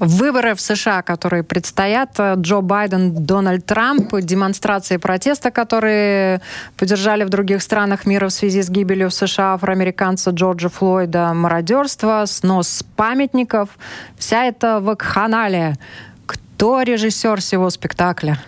Выборы 0.06 0.54
в 0.54 0.60
США, 0.60 1.02
которые 1.02 1.44
предстоят, 1.44 2.20
Джо 2.20 2.60
Байден, 2.60 3.26
Дональд 3.26 3.66
Трамп, 3.66 4.14
демонстрации 4.20 4.98
протеста, 4.98 5.50
которые 5.50 6.42
поддержали 6.76 7.24
в 7.24 7.30
других 7.30 7.62
странах 7.62 8.06
мира 8.06 8.28
в 8.28 8.34
связи 8.34 8.62
с 8.62 8.70
гибелью 8.70 9.10
в 9.10 9.14
США 9.14 9.54
афроамериканца 9.54 10.32
Джорджа 10.32 10.68
Флойда, 10.68 11.34
мародерство, 11.34 12.26
снос 12.28 12.84
памятников. 12.98 13.70
Вся 14.18 14.44
эта 14.44 14.82
вакханалия. 14.82 15.78
Кто 16.26 16.82
режиссер 16.82 17.40
всего 17.40 17.70
спектакля? 17.70 18.44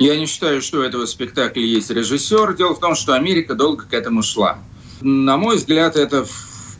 Я 0.00 0.16
не 0.18 0.26
считаю, 0.26 0.60
что 0.60 0.78
у 0.78 0.82
этого 0.82 1.06
спектакля 1.06 1.62
есть 1.62 1.90
режиссер. 1.90 2.56
Дело 2.56 2.74
в 2.74 2.80
том, 2.80 2.96
что 2.96 3.14
Америка 3.14 3.54
долго 3.54 3.84
к 3.84 3.94
этому 3.94 4.24
шла. 4.24 4.58
На 5.00 5.36
мой 5.36 5.58
взгляд, 5.58 5.94
это 5.94 6.26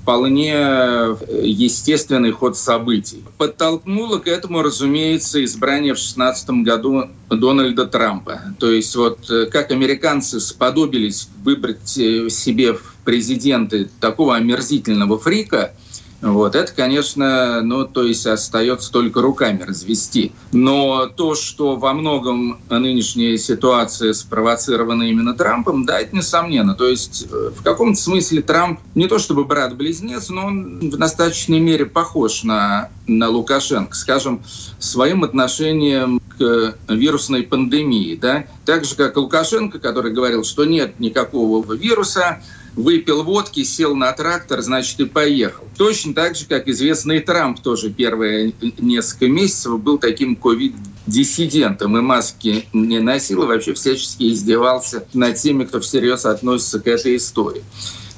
вполне 0.02 0.52
э, 0.54 1.16
естественный 1.44 2.32
ход 2.32 2.56
событий. 2.56 3.22
Подтолкнуло 3.38 4.18
к 4.18 4.26
этому, 4.26 4.62
разумеется, 4.62 5.42
избрание 5.44 5.94
в 5.94 5.98
2016 5.98 6.50
году 6.64 7.04
Дональда 7.30 7.86
Трампа. 7.86 8.40
То 8.58 8.70
есть 8.70 8.94
вот 8.96 9.30
э, 9.30 9.46
как 9.46 9.70
американцы 9.70 10.40
сподобились 10.40 11.28
выбрать 11.44 11.96
э, 11.98 12.28
себе 12.30 12.74
в 12.74 12.96
президенты 13.04 13.88
такого 14.00 14.36
омерзительного 14.36 15.18
фрика– 15.18 15.72
вот, 16.22 16.54
это, 16.54 16.72
конечно, 16.72 17.62
ну, 17.62 17.84
то 17.84 18.04
есть 18.04 18.28
остается 18.28 18.92
только 18.92 19.20
руками 19.20 19.62
развести. 19.62 20.30
Но 20.52 21.06
то, 21.06 21.34
что 21.34 21.74
во 21.74 21.92
многом 21.92 22.60
нынешняя 22.70 23.36
ситуация 23.36 24.12
спровоцирована 24.12 25.02
именно 25.02 25.34
Трампом, 25.34 25.84
да, 25.84 25.98
это 25.98 26.14
несомненно. 26.14 26.74
То 26.74 26.86
есть 26.86 27.26
э, 27.28 27.50
в 27.58 27.64
каком-то 27.64 28.00
смысле 28.00 28.40
Трамп 28.40 28.78
не 28.94 29.08
то 29.08 29.18
чтобы 29.18 29.44
брат-близнец, 29.44 30.28
но 30.28 30.46
он 30.46 30.78
в 30.90 30.96
достаточной 30.96 31.58
мере 31.58 31.86
похож 31.86 32.44
на, 32.44 32.90
на 33.08 33.28
Лукашенко, 33.28 33.96
скажем, 33.96 34.42
своим 34.78 35.24
отношением 35.24 36.20
к 36.38 36.76
вирусной 36.88 37.42
пандемии. 37.42 38.14
Да? 38.14 38.44
Так 38.64 38.84
же, 38.84 38.94
как 38.94 39.16
Лукашенко, 39.16 39.80
который 39.80 40.12
говорил, 40.12 40.44
что 40.44 40.64
нет 40.64 41.00
никакого 41.00 41.74
вируса, 41.74 42.40
выпил 42.76 43.22
водки, 43.22 43.62
сел 43.64 43.94
на 43.94 44.12
трактор, 44.12 44.62
значит, 44.62 44.98
и 45.00 45.04
поехал. 45.04 45.64
Точно 45.76 46.14
так 46.14 46.36
же, 46.36 46.46
как 46.46 46.68
известный 46.68 47.20
Трамп 47.20 47.60
тоже 47.60 47.90
первые 47.90 48.54
несколько 48.78 49.28
месяцев 49.28 49.78
был 49.80 49.98
таким 49.98 50.36
ковид-диссидентом 50.36 51.96
и 51.98 52.00
маски 52.00 52.66
не 52.72 53.00
носил, 53.00 53.42
и 53.42 53.46
вообще 53.46 53.74
всячески 53.74 54.32
издевался 54.32 55.04
над 55.12 55.36
теми, 55.36 55.64
кто 55.64 55.80
всерьез 55.80 56.24
относится 56.24 56.80
к 56.80 56.86
этой 56.86 57.16
истории. 57.16 57.62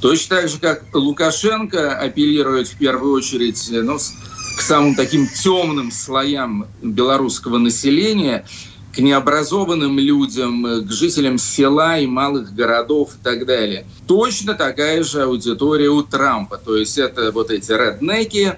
Точно 0.00 0.36
так 0.36 0.48
же, 0.48 0.58
как 0.58 0.84
Лукашенко 0.92 1.98
апеллирует 1.98 2.68
в 2.68 2.76
первую 2.76 3.14
очередь 3.14 3.68
ну, 3.70 3.96
к 3.96 4.60
самым 4.60 4.94
таким 4.94 5.26
темным 5.28 5.90
слоям 5.90 6.66
белорусского 6.82 7.58
населения– 7.58 8.46
к 8.94 8.98
необразованным 8.98 9.98
людям, 9.98 10.84
к 10.86 10.90
жителям 10.90 11.38
села 11.38 11.98
и 11.98 12.06
малых 12.06 12.54
городов 12.54 13.14
и 13.14 13.24
так 13.24 13.46
далее. 13.46 13.86
Точно 14.06 14.54
такая 14.54 15.02
же 15.02 15.22
аудитория 15.22 15.88
у 15.88 16.02
Трампа. 16.02 16.58
То 16.58 16.76
есть 16.76 16.98
это 16.98 17.32
вот 17.32 17.50
эти 17.50 17.72
реднеки, 17.72 18.54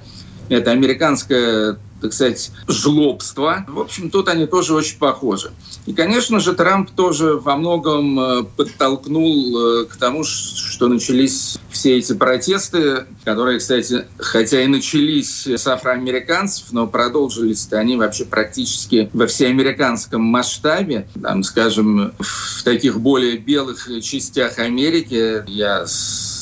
это 0.49 0.70
американская 0.70 1.79
так 2.00 2.12
сказать, 2.12 2.50
жлобства. 2.68 3.64
В 3.68 3.80
общем, 3.80 4.11
тут 4.11 4.28
они 4.28 4.46
тоже 4.46 4.74
очень 4.74 4.98
похожи. 4.98 5.52
И, 5.87 5.92
конечно 5.92 6.40
же, 6.40 6.52
Трамп 6.52 6.90
тоже 6.90 7.35
во 7.37 7.56
многом 7.56 8.18
э, 8.18 8.42
подтолкнул 8.56 9.59
э, 9.59 9.85
к 9.87 9.96
тому, 9.96 10.24
что 10.24 10.88
начались 10.88 11.59
все 11.70 11.98
эти 11.98 12.14
протесты, 12.14 13.06
которые, 13.24 13.59
кстати, 13.59 14.06
хотя 14.18 14.62
и 14.62 14.66
начались 14.66 15.46
с 15.46 15.66
афроамериканцев, 15.66 16.72
но 16.72 16.87
продолжились 16.87 17.68
они 17.72 17.96
вообще 17.96 18.24
практически 18.24 19.11
во 19.12 19.26
всеамериканском 19.26 20.22
масштабе. 20.22 21.06
Там, 21.22 21.42
скажем, 21.42 22.12
в 22.18 22.62
таких 22.64 23.00
более 23.00 23.37
белых 23.37 23.88
частях 24.02 24.59
Америки 24.59 25.44
я 25.46 25.87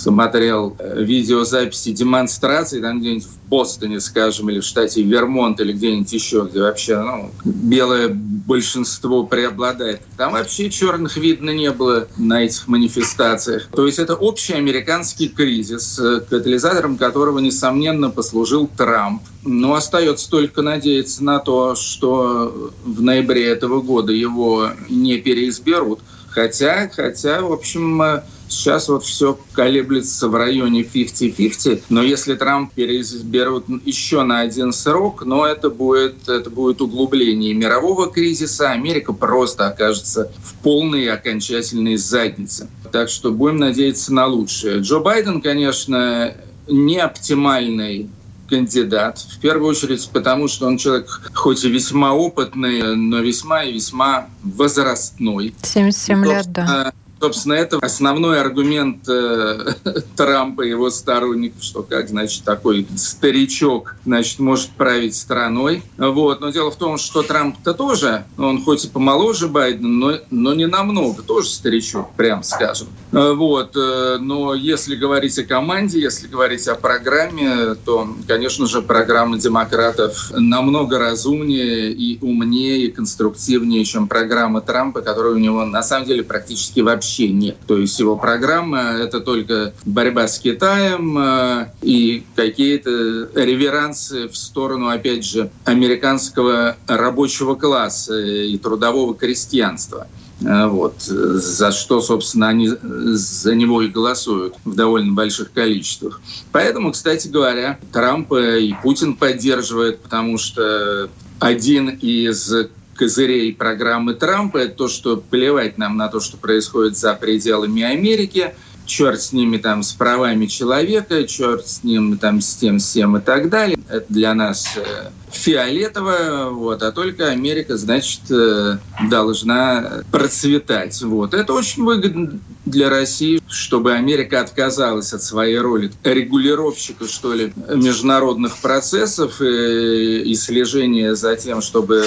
смотрел 0.04 0.76
э, 0.78 1.02
видеозаписи 1.02 1.92
демонстраций 1.92 2.80
там 2.80 3.00
где-нибудь 3.00 3.24
в 3.24 3.48
Бостоне, 3.48 4.00
скажем, 4.00 4.50
или 4.50 4.60
в 4.60 4.64
штате 4.64 5.02
Вермонт, 5.02 5.60
или 5.60 5.72
где-нибудь 5.72 6.12
еще, 6.12 6.46
где 6.50 6.60
вообще 6.60 7.00
ну, 7.00 7.30
белое 7.44 8.10
большинство 8.12 9.24
преобладает. 9.24 10.02
Там 10.18 10.32
вообще 10.34 10.68
черных 10.70 11.16
видно 11.16 11.50
не 11.50 11.70
было 11.70 12.06
на 12.18 12.44
этих 12.44 12.68
манифестациях. 12.68 13.68
То 13.74 13.86
есть 13.86 13.98
это 13.98 14.14
общий 14.14 14.52
американский 14.52 15.28
кризис, 15.28 15.98
э, 15.98 16.20
катализатором 16.20 16.98
которого, 16.98 17.38
несомненно, 17.38 18.10
послужил 18.10 18.68
Трамп. 18.76 19.22
Но 19.42 19.74
остается 19.74 20.28
только 20.30 20.60
надеяться 20.60 21.24
на 21.24 21.38
то, 21.38 21.74
что 21.74 22.72
в 22.84 23.02
ноябре 23.02 23.46
этого 23.46 23.80
года 23.80 24.12
его 24.12 24.70
не 24.90 25.16
переизберут. 25.18 26.00
Хотя, 26.28 26.90
хотя, 26.92 27.42
в 27.42 27.52
общем, 27.52 28.02
э, 28.02 28.22
Сейчас 28.54 28.88
вот 28.88 29.04
все 29.04 29.38
колеблется 29.52 30.28
в 30.28 30.36
районе 30.36 30.82
50-50, 30.82 31.82
но 31.88 32.02
если 32.02 32.34
Трамп 32.34 32.72
переизберут 32.72 33.66
еще 33.84 34.22
на 34.22 34.40
один 34.40 34.72
срок, 34.72 35.24
но 35.24 35.44
это 35.44 35.70
будет, 35.70 36.28
это 36.28 36.50
будет 36.50 36.80
углубление 36.80 37.52
мирового 37.52 38.10
кризиса, 38.10 38.70
Америка 38.70 39.12
просто 39.12 39.66
окажется 39.66 40.30
в 40.42 40.54
полной 40.62 41.04
и 41.04 41.08
окончательной 41.08 41.96
заднице. 41.96 42.68
Так 42.92 43.08
что 43.08 43.32
будем 43.32 43.56
надеяться 43.58 44.14
на 44.14 44.26
лучшее. 44.26 44.78
Джо 44.80 45.00
Байден, 45.00 45.42
конечно, 45.42 46.34
не 46.68 46.98
оптимальный 46.98 48.08
кандидат. 48.48 49.18
В 49.18 49.40
первую 49.40 49.70
очередь 49.70 50.08
потому, 50.12 50.48
что 50.48 50.66
он 50.66 50.78
человек 50.78 51.08
хоть 51.34 51.64
и 51.64 51.68
весьма 51.68 52.14
опытный, 52.14 52.94
но 52.94 53.18
весьма 53.18 53.64
и 53.64 53.72
весьма 53.72 54.28
возрастной. 54.42 55.54
77 55.62 56.24
лет, 56.24 56.52
да 56.52 56.92
Собственно, 57.24 57.54
это 57.54 57.78
основной 57.78 58.38
аргумент 58.38 59.08
э, 59.08 59.72
Трампа 60.16 60.60
и 60.60 60.68
его 60.68 60.90
сторонников, 60.90 61.62
что 61.62 61.82
как, 61.82 62.10
значит, 62.10 62.44
такой 62.44 62.86
старичок, 62.96 63.94
значит, 64.04 64.40
может 64.40 64.68
править 64.72 65.16
страной. 65.16 65.82
Вот. 65.96 66.42
Но 66.42 66.50
дело 66.50 66.70
в 66.70 66.76
том, 66.76 66.98
что 66.98 67.22
Трамп-то 67.22 67.72
тоже, 67.72 68.26
он 68.36 68.62
хоть 68.62 68.84
и 68.84 68.88
помоложе 68.88 69.48
Байдена, 69.48 69.88
но, 69.88 70.18
но 70.28 70.52
не 70.52 70.66
намного, 70.66 71.22
тоже 71.22 71.48
старичок, 71.48 72.12
прям 72.12 72.42
скажем. 72.42 72.88
Вот. 73.10 73.74
Э, 73.74 74.18
но 74.20 74.54
если 74.54 74.94
говорить 74.94 75.38
о 75.38 75.44
команде, 75.44 76.02
если 76.02 76.28
говорить 76.28 76.68
о 76.68 76.74
программе, 76.74 77.74
то, 77.86 78.06
конечно 78.28 78.66
же, 78.66 78.82
программа 78.82 79.38
демократов 79.38 80.30
намного 80.32 80.98
разумнее 80.98 81.90
и 81.90 82.18
умнее, 82.20 82.84
и 82.84 82.90
конструктивнее, 82.90 83.82
чем 83.86 84.08
программа 84.08 84.60
Трампа, 84.60 85.00
которая 85.00 85.32
у 85.32 85.38
него 85.38 85.64
на 85.64 85.82
самом 85.82 86.06
деле 86.06 86.22
практически 86.22 86.80
вообще 86.80 87.13
вообще 87.14 87.28
нет. 87.28 87.56
То 87.66 87.78
есть 87.78 87.98
его 88.00 88.16
программа— 88.16 88.78
это 89.00 89.20
только 89.20 89.72
борьба 89.84 90.26
с 90.26 90.38
Китаем 90.38 91.16
э, 91.18 91.66
и 91.82 92.24
какие-то 92.34 93.28
реверансы 93.34 94.28
в 94.28 94.36
сторону, 94.36 94.88
опять 94.88 95.24
же, 95.24 95.50
американского 95.64 96.76
рабочего 96.88 97.54
класса 97.54 98.18
и 98.18 98.56
трудового 98.58 99.14
крестьянства. 99.14 100.08
Э, 100.42 100.66
вот, 100.66 101.00
за 101.02 101.70
что, 101.70 102.00
собственно, 102.00 102.48
они 102.48 102.70
за 102.82 103.54
него 103.54 103.82
и 103.82 103.88
голосуют 103.88 104.54
в 104.64 104.74
довольно 104.74 105.12
больших 105.12 105.52
количествах. 105.52 106.20
Поэтому, 106.50 106.92
кстати 106.92 107.28
говоря, 107.28 107.78
Трамп 107.92 108.32
и 108.32 108.74
Путин 108.82 109.14
поддерживает, 109.14 110.00
потому 110.00 110.36
что 110.38 111.08
один 111.38 111.90
из 111.90 112.52
козырей 112.94 113.52
программы 113.54 114.14
Трампа, 114.14 114.58
это 114.58 114.74
то, 114.74 114.88
что 114.88 115.16
плевать 115.16 115.78
нам 115.78 115.96
на 115.96 116.08
то, 116.08 116.20
что 116.20 116.36
происходит 116.36 116.96
за 116.96 117.14
пределами 117.14 117.82
Америки, 117.82 118.54
черт 118.86 119.20
с 119.20 119.32
ними 119.32 119.56
там 119.58 119.82
с 119.82 119.92
правами 119.92 120.46
человека, 120.46 121.24
черт 121.24 121.66
с 121.66 121.82
ним 121.84 122.18
там 122.18 122.40
с 122.40 122.56
тем, 122.56 122.78
всем 122.78 123.16
и 123.16 123.20
так 123.20 123.48
далее. 123.48 123.78
Это 123.88 124.06
для 124.08 124.34
нас 124.34 124.76
э, 124.76 125.10
фиолетово, 125.30 126.50
вот, 126.50 126.82
а 126.82 126.92
только 126.92 127.28
Америка, 127.28 127.76
значит, 127.76 128.20
э, 128.30 128.78
должна 129.08 130.02
процветать. 130.10 131.00
Вот. 131.02 131.34
Это 131.34 131.52
очень 131.52 131.84
выгодно 131.84 132.38
для 132.64 132.88
России, 132.88 133.40
чтобы 133.48 133.92
Америка 133.92 134.40
отказалась 134.40 135.12
от 135.12 135.22
своей 135.22 135.58
роли 135.58 135.92
регулировщика, 136.02 137.06
что 137.06 137.34
ли, 137.34 137.52
международных 137.74 138.56
процессов 138.58 139.40
и, 139.40 140.22
и 140.22 140.34
слежения 140.34 141.14
за 141.14 141.36
тем, 141.36 141.60
чтобы 141.60 142.06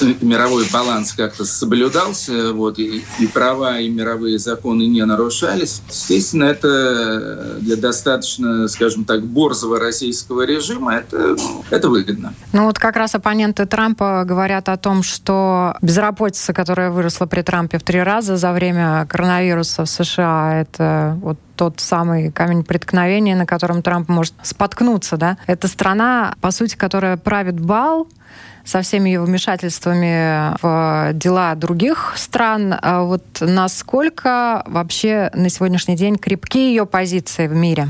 ну, 0.00 0.14
мировой 0.20 0.66
баланс 0.72 1.12
как-то 1.12 1.44
соблюдался, 1.44 2.52
вот, 2.52 2.78
и, 2.78 3.04
и 3.18 3.26
права, 3.26 3.80
и 3.80 3.88
мировые 3.88 4.38
законы 4.38 4.86
не 4.86 5.04
нарушались. 5.04 5.82
Естественно, 6.02 6.44
это 6.44 7.58
для 7.60 7.76
достаточно, 7.76 8.66
скажем 8.66 9.04
так, 9.04 9.24
борзого 9.24 9.78
российского 9.78 10.42
режима 10.42 10.96
это, 10.96 11.36
это 11.70 11.88
выгодно. 11.88 12.34
Ну 12.52 12.64
вот 12.64 12.78
как 12.78 12.96
раз 12.96 13.14
оппоненты 13.14 13.66
Трампа 13.66 14.24
говорят 14.24 14.68
о 14.68 14.76
том, 14.76 15.04
что 15.04 15.76
безработица, 15.80 16.52
которая 16.52 16.90
выросла 16.90 17.26
при 17.26 17.42
Трампе 17.42 17.78
в 17.78 17.82
три 17.84 18.02
раза 18.02 18.36
за 18.36 18.52
время 18.52 19.06
коронавируса 19.08 19.84
в 19.84 19.88
США, 19.88 20.60
это 20.60 21.16
вот 21.22 21.38
тот 21.54 21.78
самый 21.78 22.32
камень 22.32 22.64
преткновения, 22.64 23.36
на 23.36 23.46
котором 23.46 23.82
Трамп 23.82 24.08
может 24.08 24.34
споткнуться, 24.42 25.16
да? 25.16 25.38
Это 25.46 25.68
страна, 25.68 26.34
по 26.40 26.50
сути, 26.50 26.74
которая 26.74 27.16
правит 27.16 27.60
бал, 27.60 28.08
со 28.64 28.82
всеми 28.82 29.10
ее 29.10 29.22
вмешательствами 29.22 30.56
в 30.62 31.12
дела 31.14 31.54
других 31.54 32.14
стран. 32.16 32.74
А 32.80 33.02
вот 33.02 33.24
насколько 33.40 34.62
вообще 34.66 35.30
на 35.34 35.48
сегодняшний 35.48 35.96
день 35.96 36.16
крепки 36.16 36.58
ее 36.58 36.86
позиции 36.86 37.46
в 37.46 37.54
мире? 37.54 37.88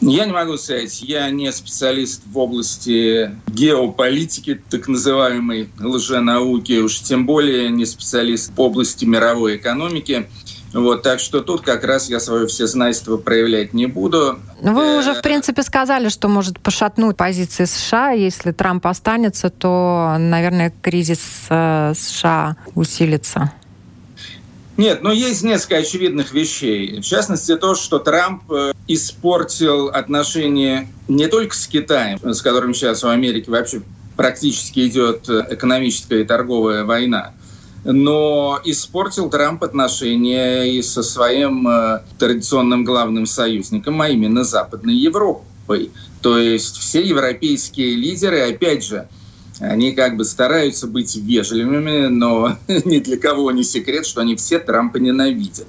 Я 0.00 0.26
не 0.26 0.32
могу 0.32 0.56
сказать, 0.56 1.02
я 1.02 1.28
не 1.30 1.50
специалист 1.50 2.22
в 2.26 2.38
области 2.38 3.32
геополитики, 3.48 4.60
так 4.70 4.86
называемой 4.86 5.70
лженауки, 5.80 6.78
уж 6.78 7.00
тем 7.00 7.26
более 7.26 7.68
не 7.70 7.84
специалист 7.84 8.52
в 8.54 8.60
области 8.60 9.04
мировой 9.04 9.56
экономики. 9.56 10.28
Вот, 10.72 11.02
так 11.02 11.18
что 11.18 11.40
тут 11.40 11.62
как 11.62 11.84
раз 11.84 12.10
я 12.10 12.20
свое 12.20 12.46
всезнайство 12.46 13.16
проявлять 13.16 13.72
не 13.72 13.86
буду. 13.86 14.38
Но 14.60 14.74
вы 14.74 14.82
э, 14.82 14.98
уже, 14.98 15.14
в 15.14 15.22
принципе, 15.22 15.62
сказали, 15.62 16.08
что 16.08 16.28
может 16.28 16.60
пошатнуть 16.60 17.16
позиции 17.16 17.64
США. 17.64 18.10
Если 18.10 18.52
Трамп 18.52 18.86
останется, 18.86 19.48
то, 19.48 20.16
наверное, 20.18 20.72
кризис 20.82 21.20
э, 21.48 21.94
США 21.96 22.56
усилится. 22.74 23.52
Нет, 24.76 25.02
но 25.02 25.10
есть 25.10 25.42
несколько 25.42 25.78
очевидных 25.78 26.32
вещей. 26.32 27.00
В 27.00 27.04
частности, 27.04 27.56
то, 27.56 27.74
что 27.74 27.98
Трамп 27.98 28.42
э, 28.52 28.72
испортил 28.86 29.88
отношения 29.88 30.86
не 31.08 31.28
только 31.28 31.56
с 31.56 31.66
Китаем, 31.66 32.18
с 32.22 32.42
которым 32.42 32.74
сейчас 32.74 33.02
в 33.02 33.08
Америке 33.08 33.50
вообще 33.50 33.80
практически 34.16 34.86
идет 34.86 35.28
экономическая 35.28 36.22
и 36.22 36.24
торговая 36.24 36.84
война, 36.84 37.32
но 37.90 38.60
испортил 38.64 39.30
Трамп 39.30 39.64
отношения 39.64 40.64
и 40.64 40.82
со 40.82 41.02
своим 41.02 41.66
э, 41.66 42.02
традиционным 42.18 42.84
главным 42.84 43.24
союзником, 43.24 44.02
а 44.02 44.10
именно 44.10 44.44
Западной 44.44 44.94
Европой. 44.94 45.90
То 46.20 46.36
есть 46.38 46.76
все 46.76 47.00
европейские 47.00 47.94
лидеры, 47.94 48.40
опять 48.40 48.84
же, 48.84 49.08
они 49.58 49.92
как 49.92 50.18
бы 50.18 50.26
стараются 50.26 50.86
быть 50.86 51.16
вежливыми, 51.16 52.08
но 52.08 52.58
ни 52.68 52.98
для 52.98 53.16
кого 53.16 53.50
не 53.52 53.64
секрет, 53.64 54.04
что 54.04 54.20
они 54.20 54.36
все 54.36 54.58
Трампа 54.58 54.98
ненавидят. 54.98 55.68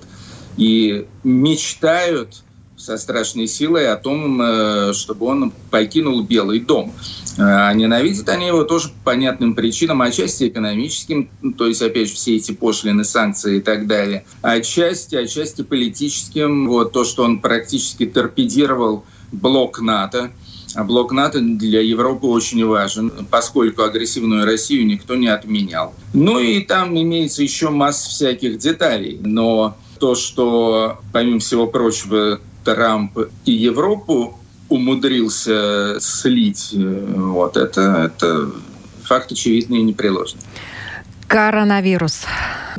И 0.58 1.08
мечтают 1.24 2.44
со 2.90 2.98
страшной 2.98 3.46
силой 3.46 3.92
о 3.92 3.98
том, 3.98 4.42
э, 4.42 4.94
чтобы 4.94 5.28
он 5.28 5.54
покинул 5.70 6.24
Белый 6.24 6.60
дом. 6.60 6.92
А 7.38 7.72
ненавидят 7.72 8.28
они 8.30 8.48
его 8.48 8.64
тоже 8.64 8.90
по 8.90 9.12
понятным 9.12 9.54
причинам, 9.54 10.02
отчасти 10.02 10.48
экономическим, 10.48 11.30
то 11.56 11.68
есть, 11.68 11.84
опять 11.84 12.10
же, 12.10 12.16
все 12.16 12.38
эти 12.38 12.52
пошлины, 12.52 13.04
санкции 13.04 13.58
и 13.58 13.62
так 13.62 13.86
далее, 13.86 14.26
отчасти, 14.42 15.16
отчасти 15.16 15.62
политическим, 15.62 16.68
вот 16.68 16.92
то, 16.92 17.04
что 17.04 17.24
он 17.24 17.40
практически 17.42 18.08
торпедировал 18.08 19.06
блок 19.32 19.82
НАТО, 19.82 20.32
а 20.74 20.84
блок 20.84 21.12
НАТО 21.12 21.40
для 21.42 21.82
Европы 21.82 22.26
очень 22.26 22.66
важен, 22.66 23.12
поскольку 23.30 23.84
агрессивную 23.84 24.46
Россию 24.46 24.88
никто 24.88 25.16
не 25.16 25.28
отменял. 25.28 25.94
Ну 26.14 26.40
и 26.40 26.62
там 26.62 27.00
имеется 27.00 27.44
еще 27.44 27.70
масса 27.70 28.10
всяких 28.10 28.58
деталей. 28.58 29.20
Но 29.22 29.78
то, 30.00 30.16
что, 30.16 31.00
помимо 31.12 31.40
всего 31.40 31.68
прочего, 31.68 32.40
Трамп 32.74 33.18
и 33.46 33.52
Европу 33.52 34.38
умудрился 34.70 35.98
слить. 36.00 36.70
Вот 36.74 37.58
это, 37.58 38.12
это 38.16 38.52
факт 39.04 39.32
очевидный 39.32 39.80
и 39.80 39.82
непреложный. 39.82 40.42
Коронавирус. 41.30 42.26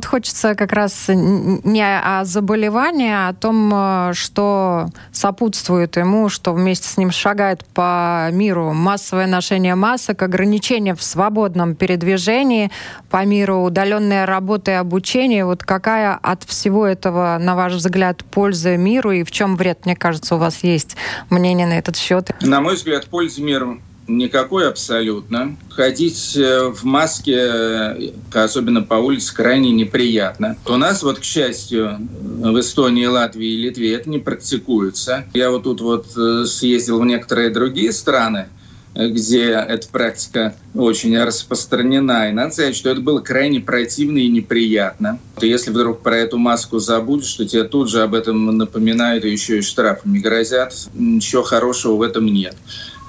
Хочется 0.04 0.56
как 0.56 0.72
раз 0.72 1.04
не 1.08 1.84
о 1.84 2.24
заболевании, 2.24 3.12
а 3.12 3.28
о 3.28 3.32
том, 3.32 3.70
э, 3.72 4.10
что 4.14 4.88
сопутствует 5.12 5.96
ему, 5.96 6.28
что 6.28 6.52
вместе 6.52 6.88
с 6.88 6.96
ним 6.96 7.12
шагает 7.12 7.64
по 7.64 8.28
миру 8.32 8.72
массовое 8.72 9.28
ношение 9.28 9.76
масок, 9.76 10.22
ограничения 10.22 10.96
в 10.96 11.02
свободном 11.02 11.76
передвижении 11.76 12.72
по 13.08 13.24
миру, 13.24 13.58
удаленная 13.58 14.26
работа 14.26 14.72
и 14.72 14.74
обучение. 14.74 15.44
Вот 15.44 15.62
какая 15.62 16.14
от 16.14 16.42
всего 16.42 16.86
этого, 16.86 17.38
на 17.40 17.54
ваш 17.54 17.74
взгляд, 17.74 18.24
польза 18.24 18.76
миру 18.76 19.12
и 19.12 19.22
в 19.22 19.30
чем 19.30 19.54
вред? 19.54 19.86
Мне 19.86 19.94
кажется, 19.94 20.34
у 20.34 20.38
вас 20.38 20.64
есть 20.64 20.96
мнение 21.28 21.68
на 21.68 21.78
этот 21.78 21.96
счет. 21.96 22.32
На 22.40 22.60
мой 22.60 22.74
взгляд, 22.74 23.06
польза 23.06 23.42
миру 23.42 23.80
никакой 24.16 24.68
абсолютно. 24.68 25.56
Ходить 25.70 26.36
э, 26.36 26.68
в 26.68 26.84
маске, 26.84 27.36
э, 27.36 28.10
особенно 28.32 28.82
по 28.82 28.94
улице, 28.94 29.34
крайне 29.34 29.70
неприятно. 29.70 30.56
У 30.66 30.76
нас 30.76 31.02
вот, 31.02 31.18
к 31.18 31.24
счастью, 31.24 31.98
в 32.10 32.58
Эстонии, 32.60 33.06
Латвии 33.06 33.48
и 33.48 33.56
Литве 33.56 33.94
это 33.94 34.10
не 34.10 34.18
практикуется. 34.18 35.24
Я 35.34 35.50
вот 35.50 35.64
тут 35.64 35.80
вот 35.80 36.06
э, 36.16 36.44
съездил 36.46 37.00
в 37.00 37.06
некоторые 37.06 37.50
другие 37.50 37.92
страны, 37.92 38.48
где 38.94 39.50
эта 39.50 39.88
практика 39.88 40.54
очень 40.74 41.16
распространена. 41.16 42.28
И 42.28 42.32
надо 42.32 42.52
сказать, 42.52 42.76
что 42.76 42.90
это 42.90 43.00
было 43.00 43.20
крайне 43.20 43.60
противно 43.60 44.18
и 44.18 44.28
неприятно. 44.28 45.18
Если 45.40 45.70
вдруг 45.70 46.02
про 46.02 46.16
эту 46.16 46.38
маску 46.38 46.78
забудешь, 46.78 47.32
то 47.34 47.46
тебе 47.46 47.64
тут 47.64 47.88
же 47.88 48.02
об 48.02 48.14
этом 48.14 48.56
напоминают 48.58 49.24
и 49.24 49.30
еще 49.30 49.58
и 49.58 49.62
штрафами 49.62 50.18
грозят. 50.18 50.74
Ничего 50.94 51.42
хорошего 51.42 51.94
в 51.96 52.02
этом 52.02 52.26
нет. 52.26 52.56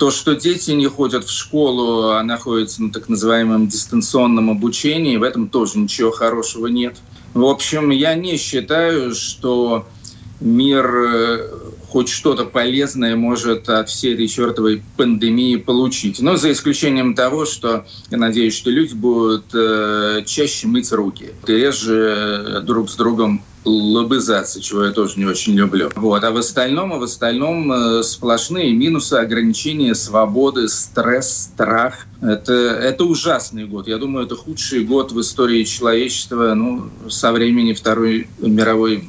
То, 0.02 0.10
что 0.10 0.34
дети 0.34 0.72
не 0.72 0.88
ходят 0.88 1.26
в 1.26 1.30
школу, 1.30 2.14
а 2.14 2.24
находятся 2.24 2.82
на 2.82 2.92
так 2.92 3.08
называемом 3.08 3.68
дистанционном 3.68 4.50
обучении, 4.50 5.16
в 5.16 5.22
этом 5.22 5.48
тоже 5.48 5.78
ничего 5.78 6.10
хорошего 6.10 6.66
нет. 6.66 6.96
В 7.36 7.46
общем, 7.46 7.92
я 7.92 8.16
не 8.16 8.36
считаю, 8.38 9.14
что 9.14 9.86
мир 10.40 10.92
э, 10.92 11.50
хоть 11.88 12.10
что-то 12.10 12.46
полезное 12.46 13.16
может 13.16 13.70
от 13.70 13.90
всей 13.90 14.16
этой 14.16 14.28
чертовой 14.28 14.82
пандемии 14.98 15.58
получить. 15.58 16.20
Но 16.20 16.36
за 16.36 16.52
исключением 16.52 17.14
того, 17.14 17.46
что 17.46 17.86
я 18.10 18.18
надеюсь, 18.18 18.58
что 18.58 18.72
люди 18.72 18.96
будут 18.96 19.54
э, 19.54 20.24
чаще 20.26 20.66
мыть 20.66 20.92
руки, 20.92 21.30
реже 21.46 22.64
друг 22.66 22.90
с 22.90 22.96
другом 22.96 23.44
лобызаться, 23.64 24.62
чего 24.62 24.86
я 24.86 24.92
тоже 24.92 25.20
не 25.20 25.26
очень 25.26 25.54
люблю. 25.54 25.92
Вот. 25.96 26.24
А 26.24 26.32
в 26.32 26.38
остальном, 26.38 26.94
а 26.94 26.98
в 26.98 27.04
остальном 27.04 27.72
э, 27.72 28.04
сплошные 28.04 28.74
минусы, 28.74 29.14
ограничения 29.16 29.96
свободы, 29.96 30.68
стресс, 30.68 31.50
страх. 31.54 32.08
Это, 32.22 32.54
это 32.54 33.04
ужасный 33.04 33.66
год. 33.66 33.88
Я 33.88 33.98
думаю, 33.98 34.26
это 34.26 34.36
худший 34.36 34.84
год 34.84 35.12
в 35.12 35.22
истории 35.22 35.64
человечества 35.64 36.54
ну, 36.54 36.90
со 37.10 37.32
времени 37.32 37.74
Второй 37.74 38.28
мировой 38.40 39.04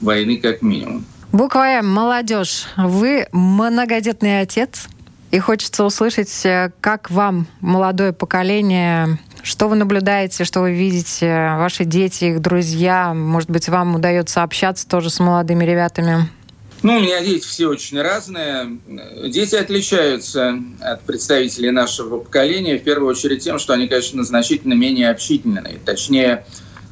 войны 0.00 0.36
как 0.36 0.62
минимум. 0.62 1.04
Буква 1.32 1.78
М, 1.78 1.88
молодежь. 1.88 2.66
Вы 2.76 3.26
многодетный 3.32 4.40
отец, 4.40 4.88
и 5.30 5.38
хочется 5.38 5.84
услышать, 5.84 6.32
э, 6.46 6.72
как 6.80 7.10
вам, 7.10 7.46
молодое 7.60 8.12
поколение, 8.12 9.18
что 9.42 9.68
вы 9.68 9.76
наблюдаете, 9.76 10.44
что 10.44 10.60
вы 10.60 10.72
видите, 10.72 11.54
ваши 11.56 11.84
дети, 11.84 12.26
их 12.26 12.40
друзья? 12.40 13.14
Может 13.14 13.50
быть, 13.50 13.68
вам 13.68 13.94
удается 13.94 14.42
общаться 14.42 14.88
тоже 14.88 15.10
с 15.10 15.20
молодыми 15.20 15.64
ребятами? 15.64 16.28
Ну, 16.82 16.96
у 16.96 17.00
меня 17.00 17.20
дети 17.24 17.44
все 17.44 17.66
очень 17.66 18.00
разные. 18.00 18.78
Дети 19.28 19.56
отличаются 19.56 20.60
от 20.80 21.02
представителей 21.02 21.70
нашего 21.70 22.18
поколения, 22.18 22.78
в 22.78 22.84
первую 22.84 23.10
очередь 23.10 23.42
тем, 23.42 23.58
что 23.58 23.72
они, 23.72 23.88
конечно, 23.88 24.22
значительно 24.22 24.74
менее 24.74 25.10
общительные. 25.10 25.80
Точнее, 25.84 26.46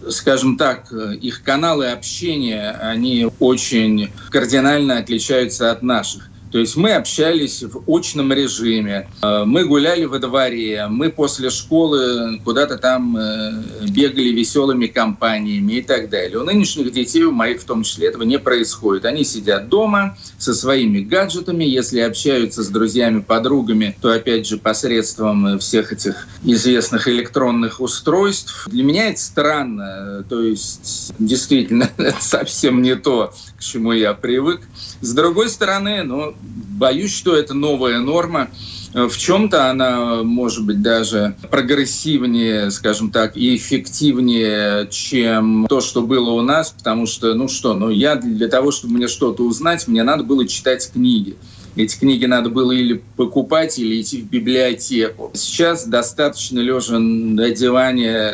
скажем 0.09 0.57
так, 0.57 0.91
их 0.93 1.43
каналы 1.45 1.91
общения, 1.91 2.71
они 2.81 3.29
очень 3.39 4.11
кардинально 4.31 4.99
отличаются 4.99 5.71
от 5.71 5.83
наших. 5.83 6.31
То 6.51 6.59
есть 6.59 6.77
мы 6.77 6.93
общались 6.93 7.63
в 7.63 7.83
очном 7.91 8.33
режиме, 8.33 9.09
э, 9.23 9.45
мы 9.45 9.65
гуляли 9.65 10.05
во 10.05 10.19
дворе, 10.19 10.87
мы 10.89 11.11
после 11.11 11.51
школы 11.51 12.41
куда-то 12.45 12.79
там 12.79 13.17
э, 13.17 13.63
бегали 13.89 14.29
веселыми 14.29 14.87
компаниями 14.87 15.75
и 15.75 15.83
так 15.83 16.09
далее. 16.09 16.39
У 16.39 16.45
нынешних 16.45 16.93
детей, 16.93 17.25
у 17.25 17.33
моих 17.33 17.63
в 17.63 17.65
том 17.65 17.83
числе, 17.83 18.09
этого 18.09 18.23
не 18.23 18.39
происходит. 18.39 19.05
Они 19.05 19.25
сидят 19.25 19.69
дома 19.69 20.17
со 20.39 20.55
своими 20.55 21.01
гаджетами, 21.01 21.65
если 21.65 22.01
общаются 22.01 22.63
с 22.63 22.69
друзьями, 22.69 23.21
подругами, 23.21 23.97
то 24.01 24.13
опять 24.13 24.47
же 24.47 24.57
посредством 24.57 25.59
всех 25.59 25.93
этих 25.93 26.29
известных 26.45 27.09
электронных 27.09 27.81
устройств. 27.81 28.69
Для 28.71 28.85
меня 28.85 29.11
это 29.11 29.21
странно. 29.21 30.25
То 30.29 30.41
есть 30.41 31.13
действительно 31.19 31.91
совсем 32.21 32.83
не 32.83 32.95
то, 32.95 33.33
к 33.57 33.63
чему 33.63 33.93
я 33.93 34.15
привык. 34.15 34.61
С 35.01 35.13
другой 35.13 35.49
стороны, 35.49 36.03
ну, 36.05 36.36
боюсь, 36.43 37.15
что 37.15 37.35
это 37.35 37.55
новая 37.55 37.99
норма. 38.01 38.49
В 38.93 39.17
чем-то 39.17 39.69
она 39.69 40.23
может 40.23 40.65
быть 40.65 40.81
даже 40.81 41.37
прогрессивнее, 41.51 42.71
скажем 42.71 43.11
так, 43.11 43.37
и 43.37 43.57
эффективнее, 43.57 44.89
чем 44.91 45.67
то, 45.69 45.81
что 45.83 46.01
было 46.01 46.31
у 46.31 46.41
нас, 46.41 46.71
потому 46.71 47.05
что, 47.07 47.35
ну 47.35 47.47
что, 47.49 47.75
ну 47.75 47.91
я 47.91 48.17
для 48.17 48.49
того, 48.49 48.71
чтобы 48.71 48.95
мне 48.95 49.09
что-то 49.09 49.43
узнать, 49.43 49.87
мне 49.87 50.03
надо 50.03 50.23
было 50.25 50.47
читать 50.49 50.91
книги. 50.91 51.37
Эти 51.77 51.99
книги 51.99 52.25
надо 52.25 52.49
было 52.49 52.73
или 52.73 53.03
покупать, 53.17 53.79
или 53.79 54.01
идти 54.01 54.23
в 54.23 54.31
библиотеку. 54.31 55.31
Сейчас 55.35 55.87
достаточно 55.87 56.59
лежа 56.59 56.99
на 56.99 57.51
диване 57.51 58.33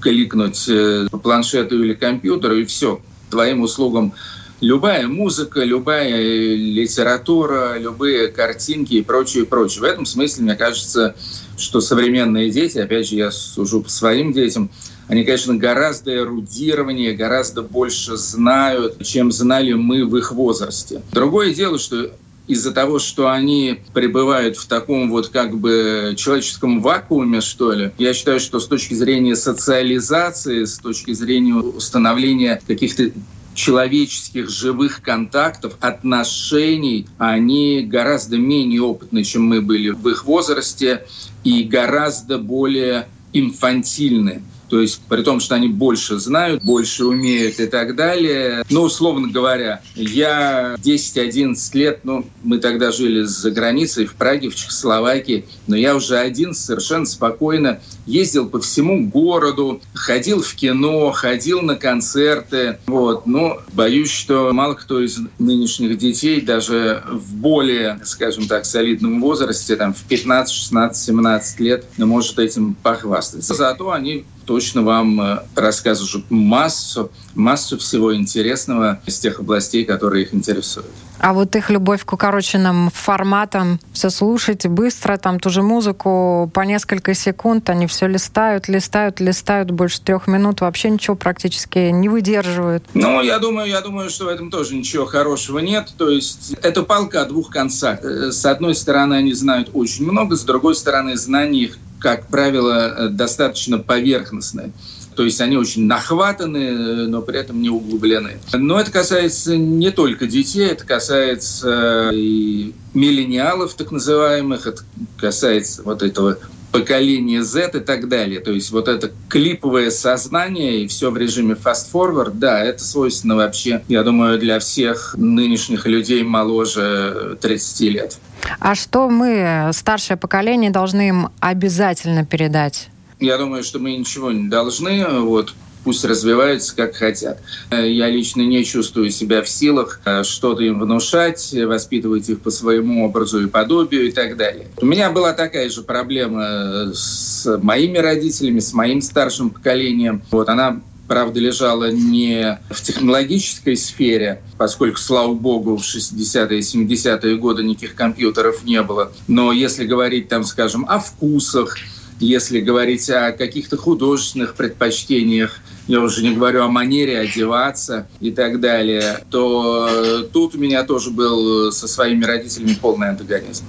кликнуть 0.00 0.68
э, 0.68 1.08
по 1.10 1.18
планшету 1.18 1.82
или 1.82 1.94
компьютеру, 1.94 2.56
и 2.56 2.64
все. 2.64 3.00
Твоим 3.28 3.62
услугам 3.62 4.14
любая 4.60 5.06
музыка, 5.06 5.62
любая 5.62 6.54
литература, 6.54 7.78
любые 7.78 8.28
картинки 8.28 8.94
и 8.94 9.02
прочее, 9.02 9.44
прочее. 9.44 9.82
В 9.82 9.84
этом 9.84 10.06
смысле, 10.06 10.44
мне 10.44 10.54
кажется, 10.54 11.14
что 11.56 11.80
современные 11.80 12.50
дети, 12.50 12.78
опять 12.78 13.08
же, 13.08 13.16
я 13.16 13.30
сужу 13.30 13.82
по 13.82 13.90
своим 13.90 14.32
детям, 14.32 14.70
они, 15.08 15.24
конечно, 15.24 15.54
гораздо 15.54 16.16
эрудированнее, 16.16 17.14
гораздо 17.14 17.62
больше 17.62 18.16
знают, 18.16 19.04
чем 19.04 19.30
знали 19.30 19.72
мы 19.72 20.04
в 20.04 20.16
их 20.16 20.32
возрасте. 20.32 21.02
Другое 21.12 21.54
дело, 21.54 21.78
что 21.78 22.10
из-за 22.48 22.72
того, 22.72 22.98
что 22.98 23.30
они 23.30 23.80
пребывают 23.92 24.56
в 24.56 24.66
таком 24.66 25.10
вот 25.10 25.28
как 25.28 25.56
бы 25.56 26.14
человеческом 26.16 26.80
вакууме, 26.80 27.40
что 27.40 27.72
ли, 27.72 27.92
я 27.98 28.14
считаю, 28.14 28.40
что 28.40 28.60
с 28.60 28.66
точки 28.66 28.94
зрения 28.94 29.36
социализации, 29.36 30.64
с 30.64 30.78
точки 30.78 31.12
зрения 31.12 31.54
установления 31.54 32.60
каких-то 32.66 33.10
человеческих 33.56 34.48
живых 34.48 35.02
контактов, 35.02 35.76
отношений, 35.80 37.08
они 37.18 37.82
гораздо 37.82 38.36
менее 38.36 38.82
опытны, 38.82 39.24
чем 39.24 39.44
мы 39.44 39.60
были 39.60 39.90
в 39.90 40.08
их 40.08 40.24
возрасте, 40.24 41.06
и 41.42 41.64
гораздо 41.64 42.38
более 42.38 43.08
инфантильны. 43.32 44.42
То 44.68 44.80
есть 44.80 45.00
при 45.08 45.22
том, 45.22 45.40
что 45.40 45.54
они 45.54 45.68
больше 45.68 46.18
знают, 46.18 46.62
больше 46.62 47.04
умеют 47.04 47.60
и 47.60 47.66
так 47.66 47.94
далее. 47.94 48.64
Ну, 48.70 48.82
условно 48.82 49.28
говоря, 49.28 49.80
я 49.94 50.76
10-11 50.82 51.56
лет, 51.74 52.00
ну, 52.04 52.26
мы 52.42 52.58
тогда 52.58 52.90
жили 52.90 53.22
за 53.22 53.50
границей, 53.50 54.06
в 54.06 54.14
Праге, 54.14 54.50
в 54.50 54.54
Чехословакии, 54.54 55.46
но 55.66 55.76
я 55.76 55.94
уже 55.94 56.16
один 56.16 56.54
совершенно 56.54 57.06
спокойно 57.06 57.80
ездил 58.06 58.48
по 58.48 58.60
всему 58.60 59.06
городу, 59.08 59.80
ходил 59.94 60.42
в 60.42 60.54
кино, 60.54 61.10
ходил 61.10 61.62
на 61.62 61.76
концерты. 61.76 62.78
Вот. 62.86 63.26
Но 63.26 63.58
боюсь, 63.72 64.10
что 64.10 64.52
мало 64.52 64.74
кто 64.74 65.00
из 65.00 65.18
нынешних 65.38 65.98
детей 65.98 66.40
даже 66.40 67.02
в 67.10 67.34
более, 67.34 68.00
скажем 68.04 68.46
так, 68.46 68.64
солидном 68.64 69.20
возрасте, 69.20 69.76
там 69.76 69.92
в 69.92 70.02
15, 70.04 70.54
16, 70.54 71.04
17 71.04 71.60
лет, 71.60 71.84
может 71.98 72.38
этим 72.38 72.74
похвастаться. 72.74 73.54
Зато 73.54 73.90
они 73.90 74.24
точно 74.46 74.82
вам 74.82 75.20
э, 75.20 75.42
расскажут 75.54 76.24
массу, 76.30 77.10
массу 77.34 77.76
всего 77.78 78.14
интересного 78.14 79.00
из 79.04 79.18
тех 79.18 79.40
областей, 79.40 79.84
которые 79.84 80.24
их 80.24 80.34
интересуют. 80.34 80.90
А 81.18 81.32
вот 81.32 81.56
их 81.56 81.70
любовь 81.70 82.04
к 82.04 82.12
укороченным 82.12 82.90
форматам, 82.92 83.80
все 83.92 84.10
слушать 84.10 84.66
быстро, 84.66 85.16
там 85.16 85.40
ту 85.40 85.50
же 85.50 85.62
музыку 85.62 86.50
по 86.52 86.60
несколько 86.60 87.14
секунд, 87.14 87.68
они 87.70 87.86
все 87.86 88.06
листают, 88.06 88.68
листают, 88.68 89.20
листают 89.20 89.70
больше 89.70 90.00
трех 90.00 90.26
минут, 90.26 90.60
вообще 90.60 90.90
ничего 90.90 91.16
практически 91.16 91.90
не 91.90 92.08
выдерживают. 92.08 92.84
Ну, 92.94 93.22
я 93.22 93.38
думаю, 93.38 93.68
я 93.68 93.80
думаю, 93.80 94.10
что 94.10 94.26
в 94.26 94.28
этом 94.28 94.50
тоже 94.50 94.74
ничего 94.74 95.06
хорошего 95.06 95.58
нет. 95.58 95.92
То 95.96 96.10
есть 96.10 96.54
это 96.62 96.82
палка 96.82 97.22
о 97.22 97.24
двух 97.24 97.50
концах. 97.50 98.00
Э, 98.02 98.30
с 98.30 98.44
одной 98.44 98.74
стороны, 98.74 99.14
они 99.14 99.32
знают 99.32 99.70
очень 99.72 100.04
много, 100.04 100.36
с 100.36 100.44
другой 100.44 100.74
стороны, 100.74 101.16
знания 101.16 101.64
их 101.64 101.78
как 102.00 102.28
правило, 102.28 103.08
достаточно 103.10 103.78
поверхностные. 103.78 104.72
То 105.16 105.24
есть 105.24 105.40
они 105.40 105.56
очень 105.56 105.86
нахватаны, 105.86 107.06
но 107.08 107.22
при 107.22 107.38
этом 107.38 107.62
не 107.62 107.70
углублены. 107.70 108.38
Но 108.52 108.78
это 108.78 108.92
касается 108.92 109.56
не 109.56 109.90
только 109.90 110.26
детей, 110.26 110.68
это 110.68 110.84
касается 110.84 112.10
и 112.12 112.74
миллениалов, 112.92 113.74
так 113.74 113.90
называемых, 113.92 114.66
это 114.66 114.82
касается 115.18 115.82
вот 115.84 116.02
этого 116.02 116.38
поколения 116.80 117.42
Z 117.42 117.70
и 117.74 117.80
так 117.80 118.08
далее. 118.08 118.40
То 118.40 118.52
есть 118.52 118.70
вот 118.70 118.88
это 118.88 119.10
клиповое 119.28 119.90
сознание 119.90 120.82
и 120.82 120.86
все 120.86 121.10
в 121.10 121.16
режиме 121.16 121.54
fast-forward, 121.54 122.32
да, 122.34 122.62
это 122.62 122.84
свойственно 122.84 123.36
вообще, 123.36 123.82
я 123.88 124.02
думаю, 124.02 124.38
для 124.38 124.58
всех 124.58 125.14
нынешних 125.16 125.86
людей 125.86 126.22
моложе 126.22 127.38
30 127.40 127.80
лет. 127.80 128.18
А 128.60 128.74
что 128.74 129.08
мы, 129.08 129.70
старшее 129.72 130.16
поколение, 130.16 130.70
должны 130.70 131.08
им 131.08 131.28
обязательно 131.40 132.24
передать? 132.24 132.88
Я 133.18 133.38
думаю, 133.38 133.64
что 133.64 133.78
мы 133.78 133.96
ничего 133.96 134.30
не 134.30 134.48
должны. 134.48 135.06
Вот 135.20 135.54
пусть 135.86 136.04
развиваются 136.04 136.74
как 136.74 136.96
хотят. 136.96 137.38
Я 137.70 138.10
лично 138.10 138.42
не 138.42 138.64
чувствую 138.64 139.12
себя 139.12 139.40
в 139.40 139.48
силах 139.48 140.00
э, 140.04 140.24
что-то 140.24 140.64
им 140.64 140.80
внушать, 140.80 141.54
воспитывать 141.64 142.28
их 142.28 142.40
по 142.40 142.50
своему 142.50 143.06
образу 143.06 143.44
и 143.44 143.46
подобию 143.46 144.08
и 144.08 144.10
так 144.10 144.36
далее. 144.36 144.66
У 144.78 144.84
меня 144.84 145.10
была 145.10 145.32
такая 145.32 145.70
же 145.70 145.82
проблема 145.82 146.90
с 146.92 147.56
моими 147.62 147.98
родителями, 147.98 148.58
с 148.58 148.72
моим 148.72 149.00
старшим 149.00 149.50
поколением. 149.50 150.22
Вот 150.32 150.48
она 150.48 150.80
правда, 151.06 151.38
лежала 151.38 151.92
не 151.92 152.58
в 152.68 152.82
технологической 152.82 153.76
сфере, 153.76 154.42
поскольку, 154.58 154.98
слава 154.98 155.34
богу, 155.34 155.76
в 155.76 155.82
60-е 155.82 156.58
и 156.58 156.62
70-е 156.62 157.36
годы 157.36 157.62
никаких 157.62 157.94
компьютеров 157.94 158.64
не 158.64 158.82
было. 158.82 159.12
Но 159.28 159.52
если 159.52 159.86
говорить, 159.86 160.26
там, 160.26 160.42
скажем, 160.42 160.84
о 160.88 160.98
вкусах, 160.98 161.76
если 162.18 162.60
говорить 162.60 163.08
о 163.10 163.32
каких-то 163.32 163.76
художественных 163.76 164.54
предпочтениях, 164.54 165.60
я 165.86 166.00
уже 166.00 166.22
не 166.22 166.34
говорю 166.34 166.64
о 166.64 166.68
манере 166.68 167.18
одеваться 167.20 168.06
и 168.20 168.30
так 168.30 168.60
далее, 168.60 169.20
то 169.30 169.88
э, 169.90 170.22
тут 170.32 170.54
у 170.54 170.58
меня 170.58 170.82
тоже 170.84 171.10
был 171.10 171.72
со 171.72 171.86
своими 171.88 172.24
родителями 172.24 172.74
полный 172.74 173.10
антагонизм. 173.10 173.64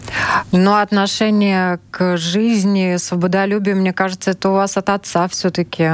Но 0.52 0.78
отношение 0.78 1.80
к 1.92 2.18
жизни, 2.18 2.98
свободолюбие, 2.98 3.76
мне 3.76 3.94
кажется, 3.94 4.32
это 4.32 4.50
у 4.50 4.54
вас 4.54 4.78
от 4.78 4.90
отца 4.90 5.28
все-таки. 5.28 5.90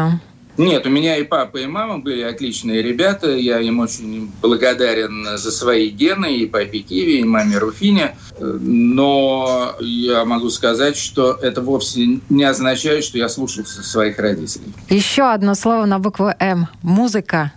Нет, 0.58 0.86
у 0.86 0.90
меня 0.90 1.18
и 1.18 1.24
папа, 1.24 1.58
и 1.58 1.66
мама 1.66 1.98
были 1.98 2.22
отличные 2.22 2.82
ребята. 2.82 3.32
Я 3.32 3.60
им 3.60 3.80
очень 3.80 4.32
благодарен 4.42 5.38
за 5.38 5.52
свои 5.52 5.90
гены, 5.90 6.38
и 6.38 6.46
папе 6.46 6.80
Киви, 6.80 7.20
и 7.20 7.24
маме 7.24 7.58
Руфине. 7.58 8.16
Но 8.40 9.76
я 9.80 10.26
могу 10.26 10.50
сказать, 10.50 10.98
что 10.98 11.34
это 11.42 11.62
вовсе 11.62 12.20
не 12.30 12.44
означает, 12.44 13.04
что 13.04 13.18
я 13.18 13.30
слушался 13.30 13.82
своих 13.84 14.20
родителей. 14.20 14.74
Еще 14.90 15.24
одно 15.24 15.56
слово 15.56 15.86
на 15.86 16.00
букву 16.00 16.32
«М». 16.40 16.68
Музыка. 16.82 17.52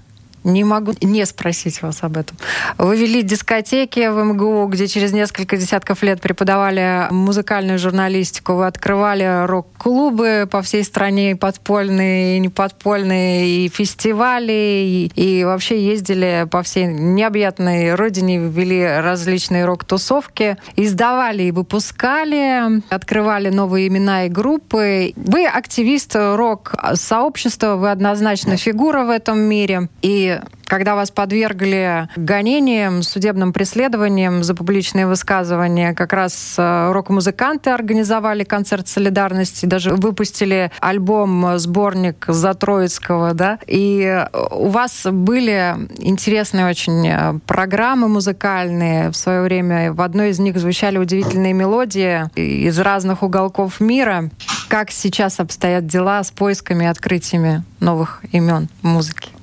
Не 0.47 0.62
могу 0.62 0.92
не 1.01 1.26
спросить 1.26 1.82
вас 1.82 2.05
об 2.05 2.16
этом. 2.16 2.36
Вы 2.78 2.97
вели 2.97 3.22
дискотеки 3.22 4.09
в 4.09 4.24
МГУ, 4.24 4.68
где 4.68 4.86
через 4.86 5.12
несколько 5.12 5.57
десятков 5.57 6.05
лет 6.05 6.20
преподавали 6.20 7.09
музыкальную 7.11 7.80
журналистику. 7.80 8.53
Вы 8.53 8.68
открывали 8.68 9.44
рок-клубы 9.44 10.49
по 10.49 10.62
всей 10.62 10.84
стране, 10.84 11.34
подпольные, 11.34 12.36
и 12.36 12.38
неподпольные, 12.38 13.49
и 13.49 13.68
фестивали, 13.68 14.53
и, 14.53 15.11
и 15.16 15.44
вообще 15.44 15.84
ездили 15.84 16.47
по 16.49 16.62
всей 16.62 16.86
необъятной 16.86 17.97
родине, 17.97 18.38
вели 18.38 18.84
различные 18.84 19.64
рок-тусовки, 19.64 20.59
издавали 20.76 21.42
и 21.42 21.51
выпускали, 21.51 22.82
открывали 22.88 23.49
новые 23.49 23.88
имена 23.88 24.26
и 24.26 24.28
группы. 24.28 25.12
Вы 25.16 25.44
активист 25.44 26.14
рок-сообщества, 26.14 27.74
вы 27.74 27.90
однозначно 27.90 28.57
фигура 28.57 29.03
в 29.03 29.11
этом 29.11 29.40
мире. 29.40 29.88
И 30.03 30.36
когда 30.66 30.95
вас 30.95 31.11
подвергли 31.11 32.09
гонениям, 32.16 33.03
судебным 33.03 33.53
преследованиям 33.53 34.43
за 34.43 34.55
публичные 34.55 35.07
высказывания, 35.07 35.95
как 35.95 36.12
раз 36.12 36.57
э, 36.59 36.93
рок-музыканты 36.93 37.70
организовали 37.70 38.45
концерт 38.45 38.89
солидарности, 38.89 39.66
даже 39.66 39.95
выпустили 39.95 40.70
альбом, 40.80 41.59
сборник 41.59 42.24
Затроицкого, 42.26 43.34
да, 43.34 43.59
и 43.66 44.26
у 44.51 44.68
вас 44.68 45.07
были 45.11 45.76
интересные 45.99 46.68
очень 46.68 47.07
э, 47.07 47.39
программы 47.47 48.09
музыкальные. 48.09 49.11
В 49.11 49.16
свое 49.16 49.43
время 49.43 49.93
в 49.93 50.01
одной 50.01 50.30
из 50.30 50.39
них 50.39 50.59
звучали 50.59 50.99
удивительные 50.99 51.53
мелодии 51.53 52.28
из 52.34 52.78
разных 52.78 53.22
уголков 53.22 53.80
мира. 53.80 54.30
Как 54.68 54.91
сейчас 54.91 55.39
обстоят 55.39 55.87
дела 55.87 56.22
с 56.22 56.30
поисками 56.30 56.84
и 56.84 56.89
открытиями 56.89 57.62
новых 57.78 58.22
имен 58.32 58.68
музыки? 58.82 59.36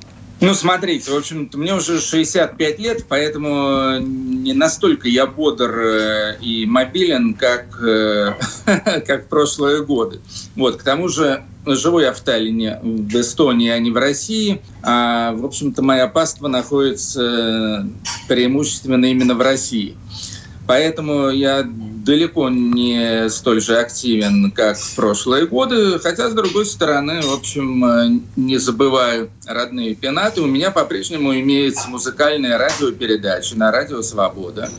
Ну, 0.44 0.54
смотрите, 0.54 1.10
в 1.10 1.16
общем-то, 1.16 1.58
мне 1.58 1.74
уже 1.74 2.02
65 2.02 2.80
лет, 2.80 3.06
поэтому 3.08 3.98
не 4.00 4.52
настолько 4.52 5.08
я 5.08 5.26
бодр 5.26 5.72
э, 5.80 6.38
и 6.42 6.66
мобилен, 6.66 7.34
как, 7.34 7.82
э, 7.82 8.34
как 9.08 9.24
в 9.24 9.28
прошлые 9.30 9.86
годы. 9.86 10.20
Вот, 10.58 10.76
к 10.76 10.84
тому 10.84 11.08
же, 11.08 11.46
живу 11.66 12.00
я 12.00 12.12
в 12.12 12.20
Таллине, 12.20 12.78
в 12.84 13.16
Эстонии, 13.16 13.70
а 13.70 13.80
не 13.80 13.92
в 13.92 13.96
России. 13.96 14.62
А, 14.82 15.32
в 15.32 15.46
общем-то, 15.46 15.82
моя 15.82 16.10
паства 16.10 16.50
находится 16.50 17.88
преимущественно 18.28 19.06
именно 19.06 19.36
в 19.36 19.42
России. 19.42 19.96
Поэтому 20.66 21.30
я 21.30 21.64
далеко 21.66 22.50
не 22.50 23.30
столь 23.30 23.62
же 23.62 23.78
активен, 23.78 24.52
как 24.52 24.78
в 24.78 24.96
прошлые 24.96 25.48
годы, 25.48 26.00
хотя, 26.00 26.30
с 26.30 26.34
другой 26.34 26.66
стороны, 26.66 27.22
в 27.22 27.34
общем, 27.34 27.86
э, 27.86 28.20
не 28.36 28.58
забываю 28.58 29.30
родные 29.46 29.96
пенаты. 29.96 30.42
У 30.42 30.46
меня 30.46 30.72
по-прежнему 30.72 31.34
имеется 31.34 31.90
музыкальная 31.90 32.58
радиопередача 32.58 33.58
на 33.58 33.72
радио 33.72 34.02
«Свобода». 34.02 34.70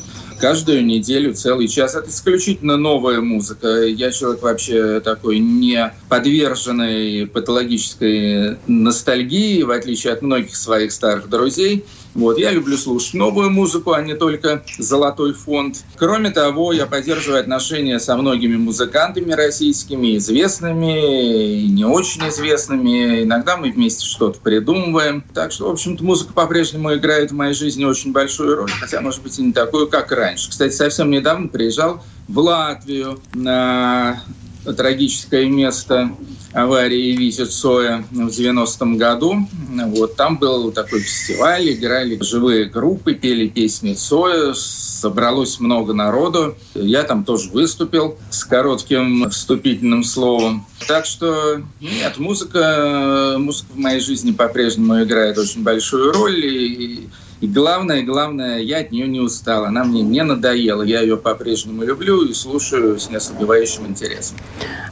Каждую 0.40 0.84
неделю 0.84 1.32
целый 1.32 1.68
час. 1.68 1.94
Это 1.94 2.10
исключительно 2.10 2.76
новая 2.76 3.20
музыка. 3.20 3.84
Я 3.84 4.10
человек 4.10 4.42
вообще 4.42 5.00
такой 5.00 5.38
не 5.38 5.94
подверженный 6.08 7.26
патологической 7.26 8.58
ностальгии, 8.66 9.62
в 9.62 9.70
отличие 9.70 10.12
от 10.12 10.22
многих 10.22 10.56
своих 10.56 10.92
старых 10.92 11.28
друзей. 11.28 11.84
Вот, 12.14 12.38
я 12.38 12.52
люблю 12.52 12.76
слушать 12.76 13.14
новую 13.14 13.50
музыку, 13.50 13.92
а 13.92 14.00
не 14.00 14.14
только 14.14 14.62
золотой 14.78 15.32
фонд. 15.32 15.84
Кроме 15.96 16.30
того, 16.30 16.72
я 16.72 16.86
поддерживаю 16.86 17.40
отношения 17.40 17.98
со 17.98 18.16
многими 18.16 18.56
музыкантами 18.56 19.32
российскими, 19.32 20.16
известными 20.16 21.64
и 21.64 21.68
не 21.68 21.84
очень 21.84 22.28
известными. 22.28 23.24
Иногда 23.24 23.56
мы 23.56 23.72
вместе 23.72 24.06
что-то 24.06 24.38
придумываем. 24.38 25.24
Так 25.34 25.50
что, 25.50 25.66
в 25.66 25.72
общем-то, 25.72 26.04
музыка 26.04 26.32
по-прежнему 26.32 26.94
играет 26.94 27.32
в 27.32 27.34
моей 27.34 27.54
жизни 27.54 27.84
очень 27.84 28.12
большую 28.12 28.56
роль, 28.56 28.70
хотя, 28.70 29.00
может 29.00 29.22
быть, 29.22 29.38
и 29.38 29.42
не 29.42 29.52
такую, 29.52 29.88
как 29.88 30.12
раньше. 30.12 30.50
Кстати, 30.50 30.72
совсем 30.72 31.10
недавно 31.10 31.48
приезжал 31.48 32.02
в 32.28 32.38
Латвию 32.38 33.20
на 33.32 34.22
трагическое 34.64 35.46
место 35.46 36.10
аварии 36.52 37.16
Вити 37.16 37.44
Цоя 37.44 38.04
в 38.10 38.28
90-м 38.28 38.96
году. 38.96 39.46
Вот, 39.88 40.16
там 40.16 40.38
был 40.38 40.70
такой 40.72 41.00
фестиваль, 41.00 41.70
играли 41.72 42.18
живые 42.22 42.66
группы, 42.66 43.14
пели 43.14 43.48
песни 43.48 43.94
Цоя, 43.94 44.54
собралось 44.54 45.60
много 45.60 45.92
народу. 45.92 46.56
Я 46.74 47.02
там 47.02 47.24
тоже 47.24 47.50
выступил 47.50 48.16
с 48.30 48.44
коротким 48.44 49.28
вступительным 49.30 50.04
словом. 50.04 50.66
Так 50.86 51.04
что 51.04 51.62
нет, 51.80 52.18
музыка, 52.18 53.36
музыка 53.38 53.68
в 53.74 53.78
моей 53.78 54.00
жизни 54.00 54.32
по-прежнему 54.32 55.02
играет 55.02 55.36
очень 55.36 55.62
большую 55.62 56.12
роль. 56.12 56.44
И 56.44 57.08
и 57.44 57.46
главное, 57.46 58.02
главное, 58.02 58.58
я 58.58 58.78
от 58.78 58.90
нее 58.90 59.06
не 59.06 59.20
устал. 59.20 59.66
Она 59.66 59.84
мне 59.84 60.00
не 60.00 60.22
надоела. 60.22 60.82
Я 60.82 61.02
ее 61.02 61.18
по-прежнему 61.18 61.84
люблю 61.84 62.24
и 62.24 62.32
слушаю 62.32 62.98
с 62.98 63.10
неослабевающим 63.10 63.86
интересом. 63.86 64.38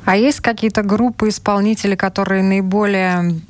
А 0.04 0.18
есть 0.18 0.40
какие-то 0.40 0.82
группы 0.82 1.30
исполнителей, 1.30 1.96
которые 1.96 2.42
наиболее 2.42 3.40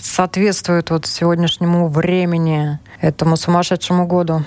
соответствуют 0.00 0.88
вот 0.88 1.04
сегодняшнему 1.04 1.88
времени, 1.88 2.78
этому 3.02 3.36
сумасшедшему 3.36 4.06
году? 4.06 4.44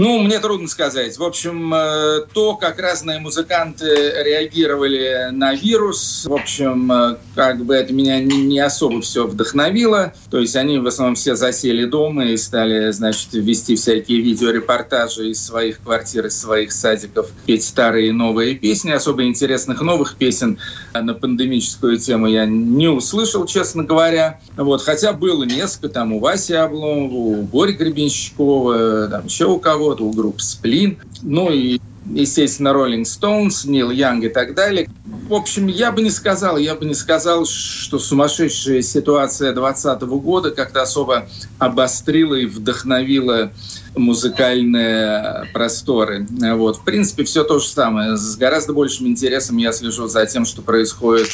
Ну, 0.00 0.18
мне 0.20 0.38
трудно 0.38 0.66
сказать. 0.66 1.18
В 1.18 1.22
общем, 1.22 1.74
э, 1.74 2.20
то, 2.32 2.56
как 2.56 2.78
разные 2.80 3.18
музыканты 3.18 3.84
реагировали 4.24 5.28
на 5.30 5.52
вирус, 5.52 6.24
в 6.24 6.32
общем, 6.32 6.90
э, 6.90 7.16
как 7.34 7.62
бы 7.66 7.74
это 7.74 7.92
меня 7.92 8.18
не 8.18 8.58
особо 8.60 9.02
все 9.02 9.26
вдохновило. 9.26 10.14
То 10.30 10.38
есть 10.38 10.56
они 10.56 10.78
в 10.78 10.86
основном 10.86 11.16
все 11.16 11.34
засели 11.34 11.84
дома 11.84 12.28
и 12.28 12.38
стали, 12.38 12.90
значит, 12.92 13.34
вести 13.34 13.76
всякие 13.76 14.22
видеорепортажи 14.22 15.32
из 15.32 15.44
своих 15.44 15.82
квартир, 15.82 16.24
из 16.24 16.40
своих 16.40 16.72
садиков, 16.72 17.28
петь 17.44 17.62
старые 17.62 18.08
и 18.08 18.12
новые 18.12 18.54
песни. 18.54 18.92
Особо 18.92 19.24
интересных 19.24 19.82
новых 19.82 20.16
песен 20.16 20.58
на 20.94 21.12
пандемическую 21.12 21.98
тему 21.98 22.26
я 22.26 22.46
не 22.46 22.88
услышал, 22.88 23.44
честно 23.44 23.84
говоря. 23.84 24.40
Вот, 24.56 24.80
хотя 24.80 25.12
было 25.12 25.44
несколько, 25.44 25.90
там 25.90 26.14
у 26.14 26.20
Васи 26.20 26.54
Обломова, 26.54 27.12
у 27.12 27.42
Бори 27.42 27.72
Гребенщикова, 27.74 29.08
там 29.08 29.26
еще 29.26 29.44
у 29.44 29.58
кого 29.58 29.89
вот 29.90 30.00
у 30.00 30.10
группы 30.12 30.40
«Сплин». 30.40 30.98
Ну 31.22 31.50
и 31.50 31.80
естественно, 32.06 32.72
Роллинг 32.72 33.06
Стоунс, 33.06 33.64
Нил 33.64 33.90
Янг 33.90 34.24
и 34.24 34.28
так 34.28 34.54
далее. 34.54 34.88
В 35.28 35.34
общем, 35.34 35.66
я 35.66 35.92
бы 35.92 36.02
не 36.02 36.10
сказал, 36.10 36.56
я 36.56 36.74
бы 36.74 36.84
не 36.84 36.94
сказал, 36.94 37.44
что 37.44 37.98
сумасшедшая 37.98 38.82
ситуация 38.82 39.52
2020 39.52 40.02
года 40.22 40.50
как-то 40.50 40.82
особо 40.82 41.28
обострила 41.58 42.34
и 42.34 42.46
вдохновила 42.46 43.52
музыкальные 43.96 45.48
просторы. 45.52 46.26
Вот. 46.30 46.78
В 46.78 46.84
принципе, 46.84 47.24
все 47.24 47.44
то 47.44 47.58
же 47.58 47.66
самое. 47.66 48.16
С 48.16 48.36
гораздо 48.36 48.72
большим 48.72 49.08
интересом 49.08 49.56
я 49.56 49.72
слежу 49.72 50.06
за 50.06 50.26
тем, 50.26 50.44
что 50.44 50.62
происходит 50.62 51.28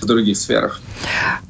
в 0.00 0.06
других 0.06 0.36
сферах. 0.36 0.80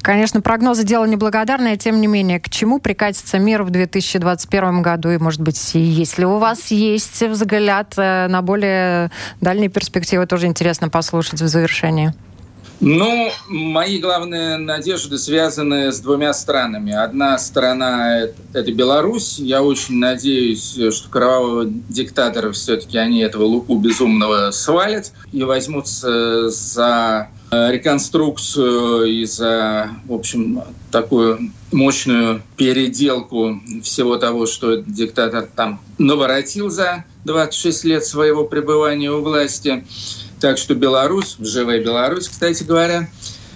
Конечно, 0.03 0.41
прогнозы 0.41 0.85
дело 0.85 1.05
неблагодарное, 1.05 1.77
тем 1.77 2.01
не 2.01 2.07
менее, 2.07 2.41
к 2.41 2.49
чему 2.49 2.79
прикатится 2.79 3.39
мир 3.39 3.63
в 3.63 3.71
2021 3.71 4.83
году? 4.83 5.11
И, 5.11 5.19
может 5.19 5.41
быть, 5.41 5.75
если 5.75 6.25
у 6.25 6.39
вас 6.39 6.71
есть 6.71 7.23
взгляд 7.23 7.95
э, 7.97 8.27
на 8.29 8.43
более 8.43 9.11
дальние 9.41 9.69
перспективы, 9.69 10.27
тоже 10.27 10.47
интересно 10.47 10.89
послушать 10.89 11.41
в 11.41 11.49
завершении. 11.49 12.13
Ну, 12.87 13.31
мои 13.49 13.99
главные 13.99 14.59
надежды 14.59 15.17
связаны 15.17 15.91
с 15.91 16.01
двумя 16.01 16.35
странами. 16.35 16.93
Одна 16.93 17.39
страна– 17.39 18.21
это 18.53 18.73
Беларусь. 18.73 19.39
Я 19.39 19.63
очень 19.63 19.97
надеюсь, 19.97 20.79
что 20.95 21.09
кровавого 21.09 21.65
диктатора 21.65 22.53
все-таки 22.53 22.99
они 22.99 23.21
этого 23.21 23.45
луку 23.45 23.79
безумного 23.79 24.51
свалят 24.51 25.13
и 25.33 25.43
возьмутся 25.45 26.51
за 26.51 27.31
реконструкцию 27.51 29.05
и 29.07 29.25
за, 29.25 29.89
в 30.05 30.13
общем, 30.13 30.63
такую 30.91 31.53
мощную 31.73 32.43
переделку 32.59 33.63
всего 33.83 34.19
того, 34.19 34.45
что 34.45 34.77
диктатор 34.77 35.49
там 35.57 35.81
наворотил 35.97 36.69
за 36.69 37.05
26 37.25 37.85
лет 37.85 38.05
своего 38.05 38.45
пребывания 38.45 39.11
у 39.11 39.23
власти. 39.23 39.85
Так 40.45 40.59
что 40.59 40.75
Беларусь, 40.75 41.37
живая 41.41 41.83
Беларусь, 41.83 42.29
кстати 42.29 42.65
говоря. 42.65 43.09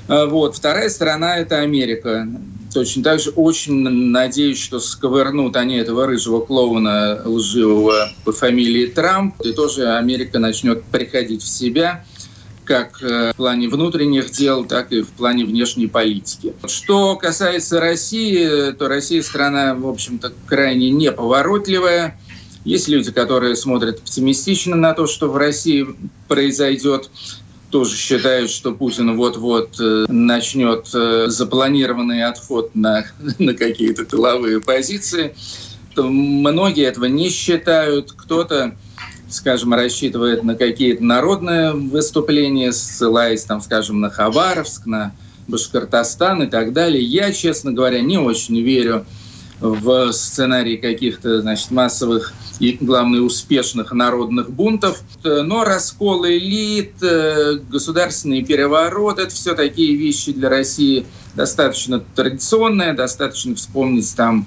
А, 0.08 0.24
вот. 0.24 0.56
Вторая 0.56 0.88
сторона– 0.88 1.36
это 1.38 1.58
Америка. 1.58 2.26
Точно 2.72 3.02
так 3.02 3.20
же 3.20 3.28
очень 3.28 3.74
надеюсь, 3.74 4.58
что 4.58 4.80
сковырнут 4.80 5.54
они 5.56 5.76
этого 5.76 6.06
рыжего 6.06 6.40
клоуна 6.40 7.20
лживого 7.26 8.08
по 8.24 8.32
фамилии 8.32 8.86
Трамп, 8.86 9.38
и 9.42 9.52
тоже 9.52 9.98
Америка 9.98 10.38
начнет 10.38 10.82
приходить 10.84 11.42
в 11.42 11.48
себя 11.48 12.06
как 12.64 13.02
э, 13.02 13.32
в 13.32 13.36
плане 13.36 13.68
внутренних 13.68 14.30
дел, 14.30 14.64
так 14.64 14.90
и 14.90 15.02
в 15.02 15.10
плане 15.10 15.44
внешней 15.44 15.88
политики. 15.88 16.54
Что 16.66 17.16
касается 17.16 17.80
России, 17.80 18.72
то 18.72 18.88
Россия 18.88 19.22
страна, 19.22 19.74
в 19.74 19.86
общем-то, 19.86 20.32
крайне 20.46 20.88
неповоротливая. 20.88 22.18
Есть 22.68 22.86
люди, 22.86 23.10
которые 23.10 23.56
смотрят 23.56 24.00
оптимистично 24.00 24.76
на 24.76 24.92
то, 24.92 25.06
что 25.06 25.30
в 25.30 25.38
России 25.38 25.86
произойдет. 26.28 27.08
Тоже 27.70 27.96
считают, 27.96 28.50
что 28.50 28.72
Путин 28.72 29.16
вот-вот 29.16 29.80
э, 29.80 30.04
начнет 30.10 30.86
э, 30.92 31.28
запланированный 31.28 32.24
отход 32.24 32.74
на, 32.74 33.06
на 33.38 33.54
какие-то 33.54 34.04
тыловые 34.04 34.60
позиции. 34.60 35.34
Многие 35.96 36.84
этого 36.84 37.06
не 37.06 37.30
считают. 37.30 38.12
Кто-то 38.12 38.76
скажем, 39.30 39.72
рассчитывает 39.72 40.44
на 40.44 40.54
какие-то 40.54 41.02
народные 41.02 41.72
выступления, 41.72 42.72
ссылаясь, 42.72 43.44
там, 43.44 43.62
скажем, 43.62 44.00
на 44.00 44.10
Хабаровск, 44.10 44.84
на 44.84 45.14
Башкортостан 45.46 46.42
и 46.42 46.46
так 46.46 46.74
далее. 46.74 47.02
Я, 47.02 47.32
честно 47.32 47.72
говоря, 47.72 48.02
не 48.02 48.18
очень 48.18 48.60
верю 48.60 49.06
в 49.60 50.12
сценарий 50.12 50.76
каких-то 50.76 51.40
значит, 51.40 51.70
массовых 51.70 52.32
и, 52.60 52.76
главное, 52.80 53.20
успешных 53.20 53.92
народных 53.92 54.50
бунтов. 54.50 55.02
Но 55.24 55.64
раскол 55.64 56.26
элит, 56.26 56.94
э, 57.02 57.58
государственный 57.68 58.44
переворот– 58.44 59.18
это 59.20 59.30
все 59.30 59.54
такие 59.54 59.96
вещи 59.96 60.32
для 60.32 60.48
России 60.48 61.06
достаточно 61.34 62.00
традиционные. 62.14 62.92
Достаточно 62.92 63.54
вспомнить 63.54 64.14
там 64.16 64.46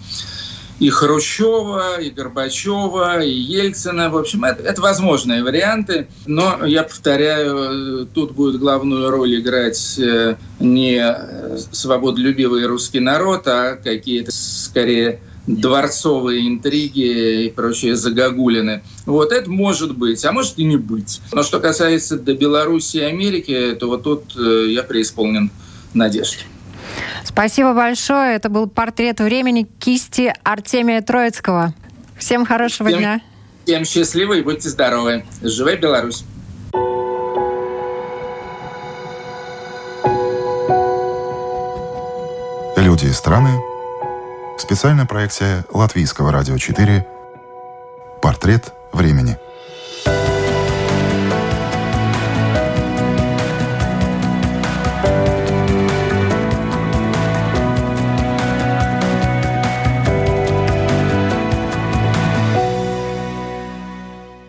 и 0.81 0.89
Хрущева, 0.89 2.01
и 2.01 2.09
Горбачева, 2.09 3.21
и 3.23 3.29
Ельцина. 3.29 4.09
В 4.09 4.17
общем, 4.17 4.43
это, 4.43 4.63
это 4.63 4.81
возможные 4.81 5.43
варианты. 5.43 6.07
Но, 6.25 6.65
я 6.65 6.81
повторяю, 6.81 8.07
тут 8.07 8.31
будет 8.31 8.59
главную 8.59 9.11
роль 9.11 9.39
играть 9.39 9.99
э, 9.99 10.37
не 10.59 11.57
свободолюбивый 11.71 12.65
русский 12.65 12.99
народ, 12.99 13.47
а 13.47 13.75
какие-то, 13.75 14.31
скорее, 14.71 15.19
дворцовые 15.47 16.47
интриги 16.47 17.45
и 17.45 17.49
прочие 17.49 17.95
загогулины. 17.95 18.83
Вот 19.05 19.33
это 19.33 19.49
может 19.49 19.97
быть, 19.97 20.23
а 20.23 20.31
может 20.31 20.57
и 20.57 20.63
не 20.63 20.77
быть. 20.77 21.19
Но 21.33 21.43
что 21.43 21.59
касается 21.59 22.17
до 22.17 22.33
Беларуси 22.33 22.97
и 22.97 23.01
Америки, 23.01 23.75
то 23.77 23.87
вот 23.87 24.03
тут 24.03 24.33
э, 24.37 24.67
я 24.69 24.83
преисполнен 24.83 25.51
надежд. 25.93 26.45
Спасибо 27.25 27.73
большое. 27.73 28.35
Это 28.35 28.49
был 28.49 28.67
портрет 28.67 29.19
времени 29.19 29.67
кисти 29.79 30.33
Артемия 30.43 31.01
Троицкого. 31.01 31.73
Всем 32.17 32.45
хорошего 32.45 32.87
всем, 32.87 32.99
дня. 32.99 33.21
Всем 33.65 33.83
счастливы 33.83 34.39
и 34.39 34.41
будьте 34.41 34.69
здоровы. 34.69 35.25
Живая 35.41 35.75
Беларусь! 35.75 36.23
Люди 42.77 43.05
и 43.05 43.11
страны. 43.11 43.70
Специальная 44.61 45.07
проекция 45.07 45.65
Латвийского 45.73 46.31
радио 46.31 46.55
4. 46.55 47.03
Портрет 48.21 48.71
времени. 48.93 49.39